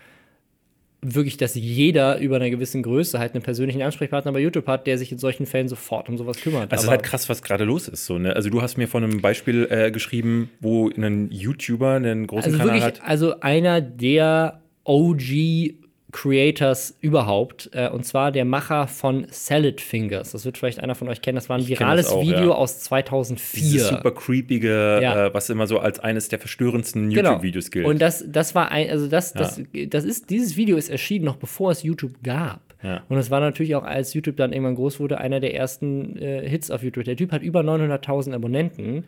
[1.02, 4.98] wirklich, dass jeder über einer gewissen Größe halt einen persönlichen Ansprechpartner bei YouTube hat, der
[4.98, 6.70] sich in solchen Fällen sofort um sowas kümmert.
[6.72, 8.04] Also es ist halt krass, was gerade los ist.
[8.06, 8.36] So, ne?
[8.36, 12.58] Also du hast mir von einem Beispiel äh, geschrieben, wo ein YouTuber einen großen Also
[12.58, 13.08] Kanal wirklich, hat.
[13.08, 15.74] also einer der OG
[16.12, 20.32] Creators überhaupt, äh, und zwar der Macher von Salad Fingers.
[20.32, 21.36] Das wird vielleicht einer von euch kennen.
[21.36, 22.54] Das war ein virales auch, Video ja.
[22.54, 23.62] aus 2004.
[23.62, 25.26] Dieses super creepige, Ja.
[25.26, 27.30] äh, was immer so als eines der verstörendsten Genau.
[27.30, 27.86] YouTube-Videos gilt.
[27.86, 31.36] Und das, das war ein, also das, das, das ist, dieses Video ist erschienen noch
[31.36, 32.60] bevor es YouTube gab.
[32.82, 33.02] Ja.
[33.08, 36.48] Und es war natürlich auch, als YouTube dann irgendwann groß wurde, einer der ersten äh,
[36.48, 37.04] Hits auf YouTube.
[37.04, 39.04] Der Typ hat über 900.000 Abonnenten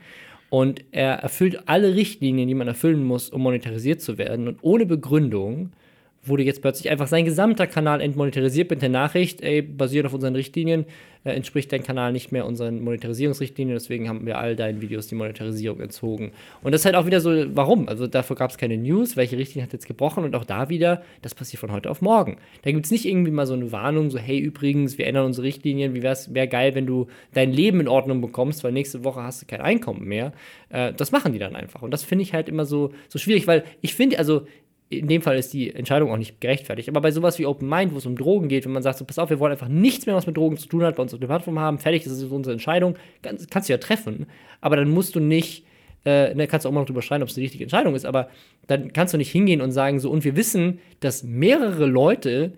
[0.50, 4.48] und er erfüllt alle Richtlinien, die man erfüllen muss, um monetarisiert zu werden.
[4.48, 5.72] Und ohne Begründung
[6.24, 10.36] wurde jetzt plötzlich einfach sein gesamter Kanal entmonetarisiert mit der Nachricht, ey, basiert auf unseren
[10.36, 10.86] Richtlinien,
[11.24, 15.16] äh, entspricht dein Kanal nicht mehr unseren Monetarisierungsrichtlinien, deswegen haben wir all deinen Videos die
[15.16, 16.30] Monetarisierung entzogen.
[16.62, 17.88] Und das ist halt auch wieder so, warum?
[17.88, 21.02] Also dafür gab es keine News, welche Richtlinie hat jetzt gebrochen und auch da wieder,
[21.22, 22.36] das passiert von heute auf morgen.
[22.62, 25.46] Da gibt es nicht irgendwie mal so eine Warnung, so, hey, übrigens, wir ändern unsere
[25.46, 29.22] Richtlinien, wie wäre wär geil, wenn du dein Leben in Ordnung bekommst, weil nächste Woche
[29.22, 30.32] hast du kein Einkommen mehr.
[30.68, 31.82] Äh, das machen die dann einfach.
[31.82, 34.46] Und das finde ich halt immer so, so schwierig, weil ich finde, also
[34.98, 36.88] in dem Fall ist die Entscheidung auch nicht gerechtfertigt.
[36.88, 39.04] Aber bei sowas wie Open Mind, wo es um Drogen geht, wenn man sagt, so,
[39.04, 41.12] pass auf, wir wollen einfach nichts mehr, was mit Drogen zu tun hat, bei uns
[41.14, 44.26] auf der Plattform haben, fertig, das ist unsere Entscheidung, kannst, kannst du ja treffen.
[44.60, 45.64] Aber dann musst du nicht,
[46.04, 48.04] äh, ne, kannst du auch mal noch drüber schreien, ob es die richtige Entscheidung ist,
[48.04, 48.28] aber
[48.66, 52.52] dann kannst du nicht hingehen und sagen, so, und wir wissen, dass mehrere Leute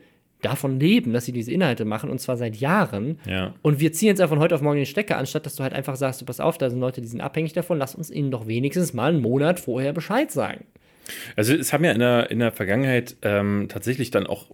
[0.44, 3.18] davon leben, dass sie diese Inhalte machen und zwar seit Jahren.
[3.26, 3.54] Ja.
[3.62, 5.72] Und wir ziehen jetzt einfach von heute auf morgen den Stecker, anstatt dass du halt
[5.72, 8.30] einfach sagst, du pass auf, da sind Leute, die sind abhängig davon, lass uns ihnen
[8.30, 10.66] doch wenigstens mal einen Monat vorher Bescheid sagen.
[11.36, 14.46] Also es haben ja in der, in der Vergangenheit ähm, tatsächlich dann auch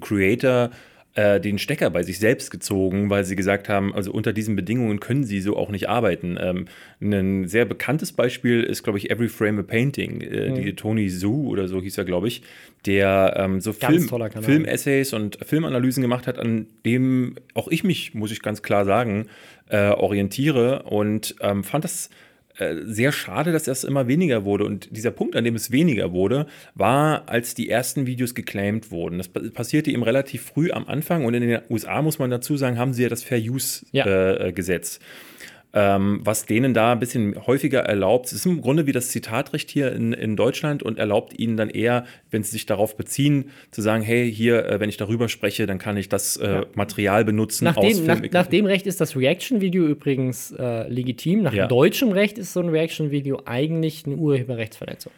[0.00, 0.70] Creator
[1.14, 4.98] äh, den Stecker bei sich selbst gezogen, weil sie gesagt haben, also unter diesen Bedingungen
[4.98, 6.36] können sie so auch nicht arbeiten.
[6.40, 6.66] Ähm,
[7.00, 10.20] ein sehr bekanntes Beispiel ist, glaube ich, Every Frame a Painting.
[10.22, 10.54] Äh, mhm.
[10.56, 12.42] Die Tony Zhu oder so hieß er, glaube ich,
[12.84, 18.32] der ähm, so Film, Film-Essays und Filmanalysen gemacht hat, an dem auch ich mich, muss
[18.32, 19.26] ich ganz klar sagen,
[19.68, 22.10] äh, orientiere und ähm, fand das
[22.84, 24.64] sehr schade, dass das immer weniger wurde.
[24.64, 29.18] Und dieser Punkt, an dem es weniger wurde, war, als die ersten Videos geclaimed wurden.
[29.18, 32.78] Das passierte eben relativ früh am Anfang und in den USA, muss man dazu sagen,
[32.78, 33.90] haben sie ja das Fair Use-Gesetz.
[33.92, 34.36] Ja.
[34.36, 35.04] Äh,
[35.74, 38.26] ähm, was denen da ein bisschen häufiger erlaubt.
[38.26, 41.68] Es ist im Grunde wie das Zitatrecht hier in, in Deutschland und erlaubt ihnen dann
[41.68, 45.66] eher, wenn sie sich darauf beziehen, zu sagen, hey, hier, äh, wenn ich darüber spreche,
[45.66, 46.66] dann kann ich das äh, ja.
[46.74, 47.64] Material benutzen.
[47.64, 51.42] Nach dem, nach, nach dem, Recht ist das Reaction-Video übrigens äh, legitim.
[51.42, 51.66] Nach ja.
[51.66, 55.12] deutschem Recht ist so ein Reaction-Video eigentlich eine Urheberrechtsverletzung.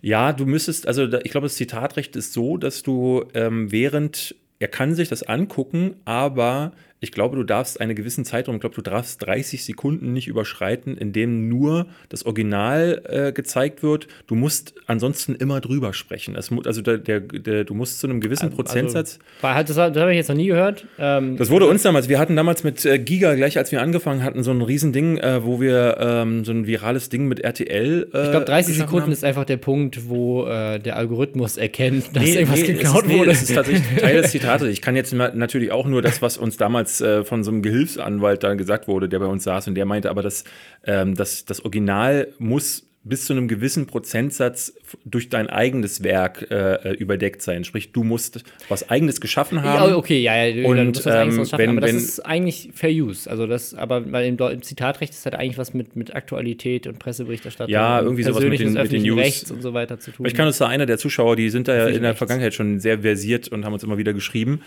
[0.00, 4.68] Ja, du müsstest, also ich glaube, das Zitatrecht ist so, dass du ähm, während, er
[4.68, 6.72] kann sich das angucken, aber
[7.02, 10.98] ich glaube, du darfst einen gewissen Zeitraum, ich glaube, du darfst 30 Sekunden nicht überschreiten,
[10.98, 14.06] in dem nur das Original äh, gezeigt wird.
[14.26, 16.36] Du musst ansonsten immer drüber sprechen.
[16.36, 19.18] Es, also der, der, der, du musst zu einem gewissen also, Prozentsatz.
[19.40, 20.84] Also, das, das habe ich jetzt noch nie gehört.
[20.98, 24.22] Ähm, das wurde uns damals, wir hatten damals mit äh, Giga, gleich als wir angefangen
[24.22, 28.10] hatten, so ein Riesending, äh, wo wir ähm, so ein virales Ding mit RTL.
[28.12, 29.12] Äh, ich glaube, 30 Sekunden haben.
[29.12, 33.10] ist einfach der Punkt, wo äh, der Algorithmus erkennt, dass nee, irgendwas nee, geklaut ist,
[33.10, 33.20] wurde.
[33.20, 34.68] Nee, das ist tatsächlich Teil des Zitates.
[34.68, 37.62] Ich kann jetzt natürlich auch nur das, was uns damals damals äh, von so einem
[37.62, 40.44] Gehilfsanwalt dann gesagt wurde, der bei uns saß und der meinte aber, dass
[40.84, 44.74] ähm, das, das Original muss bis zu einem gewissen Prozentsatz
[45.04, 47.64] durch dein eigenes Werk äh, überdeckt sein.
[47.64, 49.90] Sprich, du musst was Eigenes geschaffen haben.
[49.90, 50.66] Ja, okay, ja, ja.
[50.68, 53.30] Und, du musst was ähm, schaffen, wenn, aber das wenn, ist eigentlich Fair Use.
[53.30, 56.98] Also das, aber weil im, im, Zitatrecht ist halt eigentlich was mit, mit Aktualität und
[56.98, 57.72] Presseberichterstattung.
[57.72, 59.18] Ja, irgendwie sowas mit den, mit den News.
[59.18, 60.26] Rechts und so weiter zu tun.
[60.26, 62.80] Ich kann uns da einer der Zuschauer, die sind da ja in der Vergangenheit schon
[62.80, 64.60] sehr versiert und haben uns immer wieder geschrieben.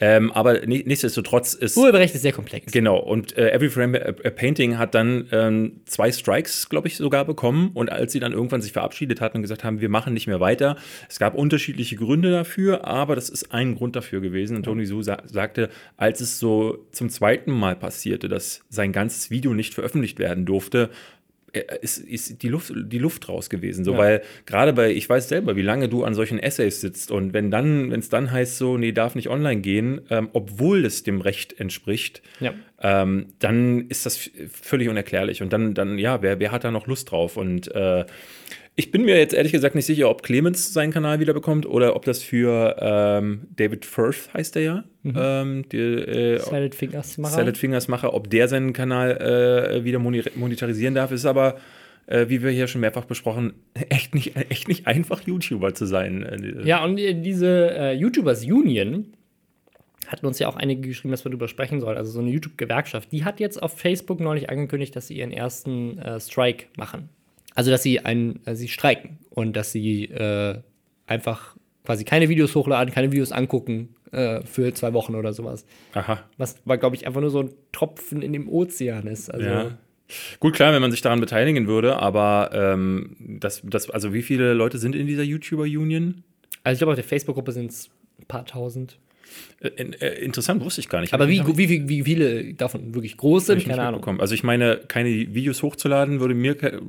[0.00, 1.76] Ähm, aber nichtsdestotrotz ist.
[1.76, 2.72] Urheberrecht ist sehr komplex.
[2.72, 2.98] Genau.
[2.98, 7.70] Und äh, Every Frame a Painting hat dann ähm, zwei Strikes, glaube ich, sogar bekommen
[7.74, 10.40] und als sie dann irgendwann sich verabschiedet hatten und gesagt haben, wir machen nicht mehr
[10.40, 10.76] weiter,
[11.08, 14.56] es gab unterschiedliche Gründe dafür, aber das ist ein Grund dafür gewesen.
[14.56, 19.30] Und Tony Su sa sagte, als es so zum zweiten Mal passierte, dass sein ganzes
[19.30, 20.90] Video nicht veröffentlicht werden durfte,
[21.52, 23.84] äh, ist, ist die, Luft, die Luft raus gewesen.
[23.84, 23.98] So, ja.
[23.98, 27.50] weil gerade bei, ich weiß selber, wie lange du an solchen Essays sitzt und wenn
[27.50, 31.20] dann, wenn es dann heißt, so, nee, darf nicht online gehen, ähm, obwohl es dem
[31.20, 32.54] Recht entspricht, ja.
[32.80, 35.42] ähm, dann ist das völlig unerklärlich.
[35.42, 37.36] Und dann, dann, ja, wer, wer hat da noch Lust drauf?
[37.36, 38.04] Und äh,
[38.80, 41.94] ich bin mir jetzt ehrlich gesagt nicht sicher, ob Clemens seinen Kanal wieder bekommt oder
[41.96, 44.84] ob das für ähm, David Firth heißt der ja.
[45.02, 45.14] Mhm.
[45.16, 47.34] Ähm, die, äh, Salad Fingers Macher.
[47.34, 51.56] Salad Fingers Macher, ob der seinen Kanal äh, wieder monetarisieren darf, ist aber
[52.06, 53.52] äh, wie wir hier schon mehrfach besprochen,
[53.90, 56.22] echt nicht, echt nicht einfach, YouTuber zu sein.
[56.22, 59.12] Äh, ja, und äh, diese äh, YouTubers Union
[60.06, 61.98] hatten uns ja auch einige geschrieben, dass wir darüber sprechen sollen.
[61.98, 65.98] Also so eine YouTube-Gewerkschaft, die hat jetzt auf Facebook neulich angekündigt, dass sie ihren ersten
[65.98, 67.10] äh, Strike machen.
[67.54, 70.58] Also, dass sie einen, äh, sie streiken und dass sie äh,
[71.06, 75.64] einfach quasi keine Videos hochladen, keine Videos angucken äh, für zwei Wochen oder sowas.
[75.94, 76.24] Aha.
[76.36, 79.32] Was, glaube ich, einfach nur so ein Tropfen in dem Ozean ist.
[79.32, 79.78] Also, ja.
[80.40, 84.54] Gut, klar, wenn man sich daran beteiligen würde, aber ähm, das, das, also wie viele
[84.54, 86.24] Leute sind in dieser YouTuber-Union?
[86.64, 88.98] Also ich glaube, auf der Facebook-Gruppe sind es ein paar tausend.
[89.62, 91.12] Äh, äh, interessant, wusste ich gar nicht.
[91.12, 94.00] Aber wie, wie, wie, wie viele davon wirklich groß sind, keine Ahnung.
[94.00, 94.20] Bekommen.
[94.20, 96.56] Also ich meine, keine Videos hochzuladen würde mir.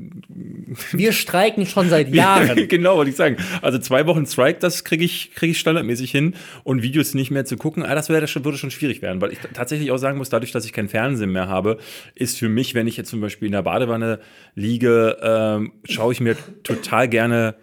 [0.93, 2.57] Wir streiken schon seit Jahren.
[2.57, 3.35] ja, genau, wollte ich sagen.
[3.61, 6.35] Also zwei Wochen Strike, das kriege ich, krieg ich standardmäßig hin.
[6.63, 9.19] Und Videos nicht mehr zu gucken, ah, das, wär, das würde schon schwierig werden.
[9.19, 11.77] Weil ich tatsächlich auch sagen muss, dadurch, dass ich kein Fernsehen mehr habe,
[12.15, 14.19] ist für mich, wenn ich jetzt zum Beispiel in der Badewanne
[14.55, 17.55] liege, ähm, schaue ich mir total gerne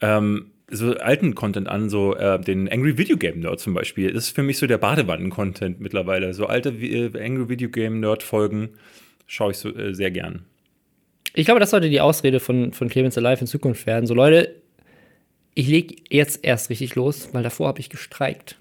[0.00, 4.12] ähm, so alten Content an, so äh, den Angry Video Game Nerd zum Beispiel.
[4.12, 6.34] Das ist für mich so der Badewannen-Content mittlerweile.
[6.34, 8.70] So alte äh, Angry Video Game Nerd-Folgen
[9.26, 10.44] schaue ich so äh, sehr gern.
[11.34, 14.06] Ich glaube, das sollte die Ausrede von, von Clemens Alive in Zukunft werden.
[14.06, 14.56] So, Leute,
[15.54, 18.56] ich lege jetzt erst richtig los, weil davor habe ich gestreikt.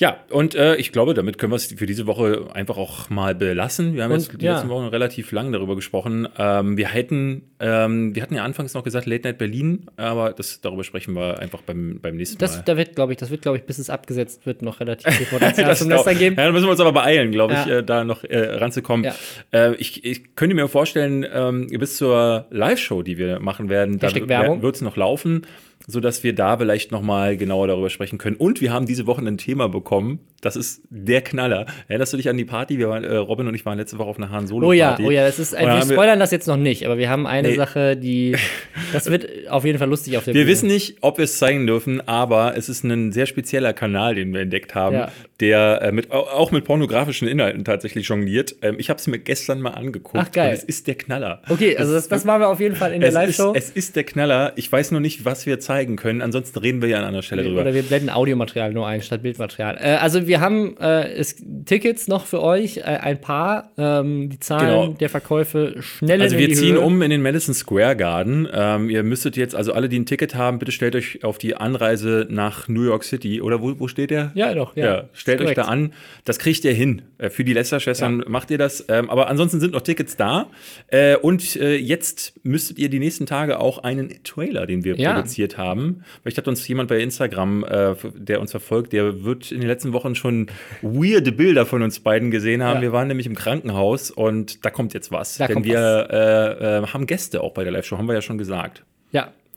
[0.00, 3.34] Ja, und äh, ich glaube, damit können wir es für diese Woche einfach auch mal
[3.34, 3.94] belassen.
[3.94, 4.52] Wir haben Und, jetzt die ja.
[4.54, 6.28] letzten Wochen relativ lang darüber gesprochen.
[6.38, 10.60] Ähm, wir hätten, ähm, wir hatten ja anfangs noch gesagt Late Night Berlin, aber das,
[10.60, 12.62] darüber sprechen wir einfach beim, beim nächsten Das, Mal.
[12.64, 15.26] da wird, glaube ich, das wird, glaube ich, bis es abgesetzt wird, noch relativ viel
[15.26, 16.36] Potenzial Das zum Lästern geben.
[16.36, 17.78] Ja, da müssen wir uns aber beeilen, glaube ich, Ja.
[17.78, 19.04] äh, da noch äh, ranzukommen.
[19.04, 19.14] Ja.
[19.50, 24.14] Äh, ich, ich könnte mir vorstellen, ähm, bis zur Live-Show, die wir machen werden, da
[24.14, 25.44] wird es noch laufen,
[25.88, 28.36] sodass wir da vielleicht noch mal genauer darüber sprechen können.
[28.36, 31.66] Und wir haben diese Woche ein Thema bekommen, das ist der Knaller.
[31.88, 32.78] Erinnerst du dich an die Party?
[32.78, 34.88] Wir waren, äh, Robin und ich waren letzte Woche auf einer Han Solo Oh ja,
[34.90, 35.04] Party.
[35.06, 37.08] oh ja, das ist, da wir haben wir- spoilern das jetzt noch nicht, aber wir
[37.10, 37.54] haben eine Nee.
[37.56, 38.36] Sache, die,
[38.92, 40.52] das wird auf jeden Fall lustig auf der Wir Bühne.
[40.52, 44.32] wissen nicht, ob wir es zeigen dürfen, aber es ist ein sehr spezieller Kanal, den
[44.32, 45.08] wir entdeckt haben, Ja.
[45.40, 48.54] der äh, mit, au- auch mit pornografischen Inhalten tatsächlich jongliert.
[48.62, 50.16] Ähm, ich habe es mir gestern mal angeguckt.
[50.18, 50.52] Ach, geil.
[50.54, 51.42] Es ist der Knaller.
[51.48, 53.54] Okay, also das, das machen wir auf jeden Fall in der Live-Show.
[53.56, 54.52] es ist der Knaller.
[54.56, 56.22] Ich weiß nur nicht, was wir zeigen können.
[56.22, 57.62] Ansonsten reden wir ja an anderer Stelle drüber.
[57.62, 59.76] Oder wir blenden Audiomaterial nur ein statt Bildmaterial.
[59.80, 63.72] Äh, also wir haben äh, es, Tickets noch für euch, äh, ein paar.
[63.76, 64.86] Ähm, die Zahlen Genau.
[64.98, 66.80] der Verkäufe schnell Also wir ziehen Höhe.
[66.80, 68.46] um in den Madison Square Garden.
[68.52, 71.56] Ähm, ihr müsstet jetzt, also alle, die ein Ticket haben, bitte stellt euch auf die
[71.56, 73.40] Anreise nach New York City.
[73.42, 74.30] Oder wo, wo steht der?
[74.34, 74.76] Ja, doch.
[74.76, 75.92] Ja, Ja, stellt euch da an.
[76.24, 77.02] Das kriegt ihr hin.
[77.18, 78.84] Äh, Für die Lester-Schwestern macht ihr das.
[78.88, 80.46] Ähm, aber ansonsten sind noch Tickets da.
[80.88, 85.14] Äh, und äh, jetzt müsstet ihr die nächsten Tage auch einen Trailer, den wir Ja.
[85.14, 86.02] produziert haben.
[86.22, 89.92] Vielleicht hat uns jemand bei Instagram, äh, der uns verfolgt, der wird in den letzten
[89.92, 90.48] Wochen schon
[90.82, 92.76] weirde Bilder von uns beiden gesehen haben.
[92.76, 92.82] Ja.
[92.82, 95.36] Wir waren nämlich im Krankenhaus und da kommt jetzt was.
[95.36, 98.38] Da Denn wir Äh, äh, haben Gäste auch bei der Live-Show, haben wir ja schon
[98.38, 98.84] gesagt.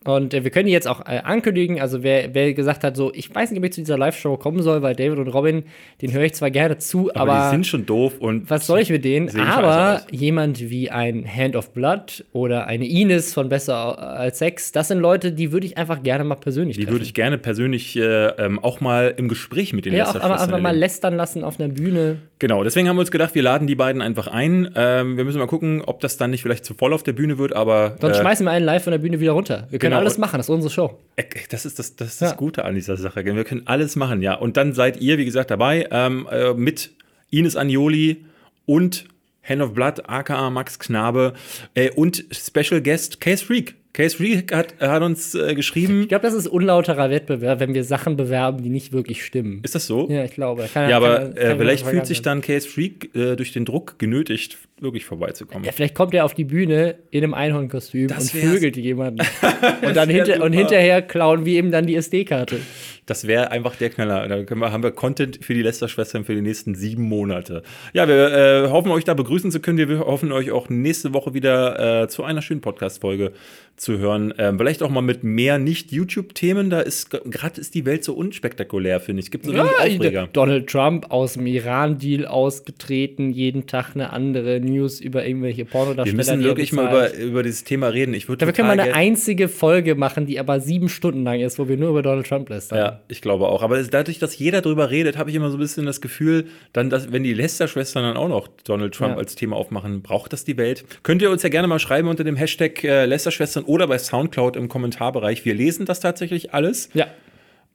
[0.04, 1.80] Und äh, wir können die jetzt auch äh, ankündigen.
[1.80, 4.62] Also, wer, wer gesagt hat, so, ich weiß nicht, ob ich zu dieser Live-Show kommen
[4.64, 5.64] soll, weil David und Robin,
[6.02, 8.80] den höre ich zwar gerne zu, Aber, aber, die sind schon doof und was soll
[8.80, 9.30] ich mit denen?
[9.39, 14.88] Aber jemand wie ein Hand of Blood oder eine Ines von Besser als Sex, das
[14.88, 18.28] sind Leute, die würde ich einfach gerne mal persönlich die würde ich gerne persönlich äh,
[18.28, 21.60] ähm, auch mal im Gespräch mit den ja, auch aber einfach mal lästern lassen auf
[21.60, 22.18] einer Bühne.
[22.41, 24.71] Genau, deswegen haben wir uns gedacht, wir laden die beiden einfach ein.
[24.75, 27.37] Ähm, wir müssen mal gucken, ob das dann nicht vielleicht zu voll auf der Bühne
[27.37, 29.67] wird, aber Sonst äh, schmeißen wir einen live von der Bühne wieder runter.
[29.69, 29.99] Wir können Genau.
[30.01, 30.97] alles machen, das ist unsere Show.
[31.17, 32.35] äh, das ist das, das, ist das Ja.
[32.35, 33.23] Gute an dieser Sache.
[33.23, 34.33] Wir können alles machen, ja.
[34.33, 36.89] Und dann seid ihr, wie gesagt, dabei ähm, äh, mit
[37.29, 38.25] Ines Agnoli
[38.65, 39.05] und
[39.47, 41.33] Hand of Blood, aka Max Knabe
[41.75, 43.75] äh, und Special Guest Case Freak.
[43.93, 46.03] Case Freak hat, hat uns äh, geschrieben.
[46.03, 49.59] Ich glaube, das ist unlauterer Wettbewerb, wenn wir Sachen bewerben, die nicht wirklich stimmen.
[49.63, 50.07] Ist das so?
[50.09, 50.69] Ja, ich glaube.
[50.73, 53.51] Kann, Ja, aber kann- äh, kann vielleicht mir fühlt sich dann Case Freak äh, durch
[53.51, 55.65] den Druck genötigt, wirklich vorbeizukommen.
[55.65, 59.25] Ja, vielleicht kommt er auf die Bühne in einem Einhornkostüm und vögelt jemanden.
[59.85, 62.59] und, dann hinter, und hinterher klauen wir ihm dann die SD-Karte.
[63.07, 64.25] Das wäre einfach der Knaller.
[64.27, 67.61] Da können wir, haben wir Content für die Lester-Schwestern für die nächsten sieben Monate.
[67.93, 69.77] Ja, wir äh, hoffen, euch da begrüßen zu können.
[69.89, 73.33] Wir hoffen, euch auch nächste Woche wieder äh, zu einer schönen Podcast-Folge
[73.76, 74.34] zu hören.
[74.38, 76.69] Ähm, vielleicht auch mal mit mehr Nicht-YouTube-Themen.
[76.69, 79.28] Da ist gerade ist die Welt so unspektakulär, finde ich.
[79.28, 80.30] Es gibt so wenig Aufreger.
[80.32, 86.05] Donald Trump aus dem Iran-Deal ausgetreten, jeden Tag eine andere News über irgendwelche Pornodarsteller.
[86.05, 88.13] Wir müssen wirklich mal über, über dieses Thema reden.
[88.13, 91.39] Ich würde Ja, wir können mal eine einzige Folge machen, die aber sieben Stunden lang
[91.39, 92.78] ist, wo wir nur über Donald Trump lästern.
[92.78, 93.63] Ja, ich glaube auch.
[93.63, 96.89] Aber dadurch, dass jeder drüber redet, habe ich immer so ein bisschen das Gefühl, dann,
[96.89, 99.17] dass, wenn die Lester-Schwestern dann auch noch Donald Trump Ja.
[99.17, 100.86] als Thema aufmachen, braucht das die Welt?
[101.03, 104.55] Könnt ihr uns ja gerne mal schreiben unter dem Hashtag äh, Lester-Schwestern oder bei Soundcloud
[104.55, 105.45] im Kommentarbereich.
[105.45, 106.89] Wir lesen das tatsächlich alles.
[106.93, 107.07] ja.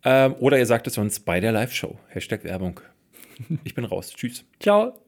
[0.05, 1.99] Ähm, oder ihr sagt es uns bei der Live-Show.
[2.09, 2.80] Hashtag Werbung.
[3.64, 4.12] Ich bin raus.
[4.14, 4.45] Tschüss.
[4.61, 5.05] Ciao.